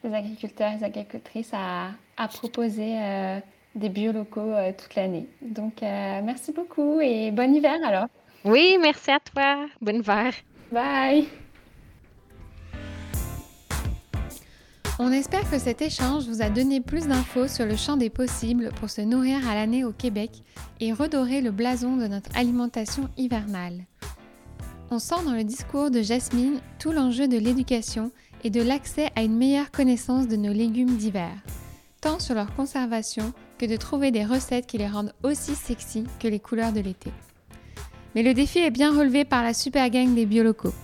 les 0.05 0.15
agriculteurs 0.15 0.73
et 0.73 0.77
les 0.79 0.85
agricultrices 0.85 1.51
à, 1.53 1.91
à 2.17 2.29
proposer 2.29 2.97
des 3.77 3.89
biolocaux 3.89 4.53
toute 4.77 4.97
l'année. 4.97 5.29
Donc, 5.41 5.75
merci 5.81 6.53
beaucoup 6.53 7.01
et 7.01 7.31
bon 7.31 7.55
hiver 7.55 7.79
alors. 7.87 8.07
Oui, 8.45 8.77
merci 8.81 9.13
à 9.13 9.21
toi. 9.21 9.67
Bonne 9.81 9.97
hiver. 9.97 10.33
Bye. 10.73 11.29
On 15.05 15.11
espère 15.11 15.51
que 15.51 15.59
cet 15.59 15.83
échange 15.83 16.29
vous 16.29 16.43
a 16.43 16.49
donné 16.49 16.81
plus 16.81 17.09
d'infos 17.09 17.49
sur 17.49 17.67
le 17.67 17.75
champ 17.75 17.97
des 17.97 18.09
possibles 18.09 18.71
pour 18.79 18.89
se 18.89 19.01
nourrir 19.01 19.49
à 19.49 19.57
l'année 19.57 19.85
au 19.85 19.91
Québec 19.91 20.31
et 20.79 20.93
redorer 20.93 21.41
le 21.41 21.51
blason 21.51 21.97
de 21.97 22.07
notre 22.07 22.31
alimentation 22.37 23.09
hivernale. 23.17 23.85
On 24.93 25.01
sent 25.01 25.25
dans 25.27 25.35
le 25.35 25.43
discours 25.43 25.91
de 25.91 26.03
Jasmine 26.03 26.61
tout 26.79 26.93
l'enjeu 26.93 27.27
de 27.27 27.37
l'éducation 27.37 28.13
et 28.45 28.51
de 28.51 28.63
l'accès 28.63 29.11
à 29.17 29.25
une 29.25 29.37
meilleure 29.37 29.73
connaissance 29.73 30.29
de 30.29 30.37
nos 30.37 30.53
légumes 30.53 30.97
d'hiver, 30.97 31.33
tant 32.01 32.21
sur 32.21 32.37
leur 32.37 32.55
conservation 32.55 33.33
que 33.59 33.67
de 33.67 33.77
trouver 33.77 34.13
des 34.13 34.25
recettes 34.25 34.69
qui 34.69 34.79
les 34.79 34.87
rendent 34.87 35.15
aussi 35.25 35.57
sexy 35.57 36.05
que 36.21 36.29
les 36.29 36.39
couleurs 36.39 36.73
de 36.73 36.81
l'été. 36.81 37.11
Mais 38.15 38.23
le 38.23 38.35
défi 38.35 38.61
est 38.61 38.71
bien 38.71 38.97
relevé 38.97 39.25
par 39.25 39.43
la 39.43 39.53
super 39.53 39.91
gang 39.91 40.15
des 40.15 40.27
biolocaux. 40.27 40.75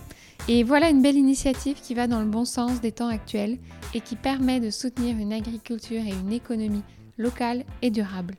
Et 0.51 0.63
voilà 0.63 0.89
une 0.89 1.03
belle 1.03 1.15
initiative 1.15 1.79
qui 1.79 1.93
va 1.93 2.07
dans 2.07 2.21
le 2.21 2.25
bon 2.25 2.43
sens 2.43 2.81
des 2.81 2.91
temps 2.91 3.07
actuels 3.07 3.59
et 3.93 4.01
qui 4.01 4.15
permet 4.15 4.59
de 4.59 4.71
soutenir 4.71 5.15
une 5.15 5.31
agriculture 5.31 6.01
et 6.01 6.09
une 6.09 6.33
économie 6.33 6.81
locale 7.19 7.65
et 7.83 7.91
durable. 7.91 8.33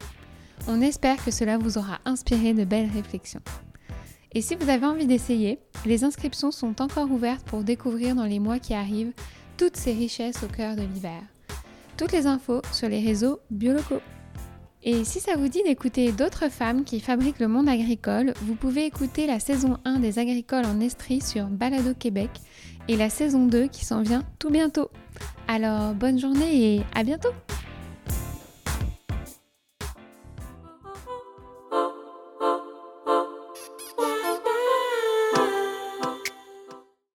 On 0.67 0.81
espère 0.81 1.25
que 1.25 1.31
cela 1.31 1.57
vous 1.57 1.79
aura 1.79 2.01
inspiré 2.05 2.53
de 2.53 2.65
belles 2.65 2.91
réflexions. 2.93 3.43
Et 4.33 4.43
si 4.43 4.57
vous 4.57 4.69
avez 4.69 4.87
envie 4.87 5.07
d'essayer, 5.07 5.61
les 5.87 6.03
inscriptions 6.03 6.51
sont 6.51 6.83
encore 6.83 7.13
ouvertes 7.13 7.47
pour 7.47 7.63
découvrir 7.63 8.17
dans 8.17 8.27
les 8.27 8.41
mois 8.41 8.59
qui 8.59 8.75
arrivent 8.75 9.13
toutes 9.57 9.77
ces 9.77 9.93
richesses 9.93 10.43
au 10.43 10.49
cœur 10.49 10.75
de 10.75 10.83
l'hiver. 10.83 11.23
Toutes 11.97 12.11
les 12.11 12.27
infos 12.27 12.61
sur 12.73 12.89
les 12.89 13.07
réseaux 13.07 13.39
biolocaux. 13.53 14.03
Et 14.83 15.05
si 15.05 15.21
ça 15.21 15.37
vous 15.37 15.49
dit 15.49 15.63
d'écouter 15.63 16.11
d'autres 16.11 16.51
femmes 16.51 16.85
qui 16.85 17.01
fabriquent 17.01 17.41
le 17.41 17.49
monde 17.49 17.69
agricole, 17.69 18.33
vous 18.43 18.55
pouvez 18.55 18.87
écouter 18.87 19.27
la 19.27 19.39
saison 19.39 19.77
1 19.85 19.99
des 19.99 20.19
agricoles 20.19 20.65
en 20.65 20.81
Estrie 20.81 21.21
sur 21.21 21.47
Balado 21.47 21.93
Québec 21.93 22.31
et 22.89 22.97
la 22.97 23.11
saison 23.11 23.47
2 23.47 23.67
qui 23.67 23.85
s'en 23.85 24.01
vient 24.01 24.23
tout 24.39 24.51
bientôt. 24.51 24.91
Alors 25.49 25.93
bonne 25.93 26.19
journée 26.19 26.77
et 26.77 26.83
à 26.95 27.05
bientôt 27.05 27.29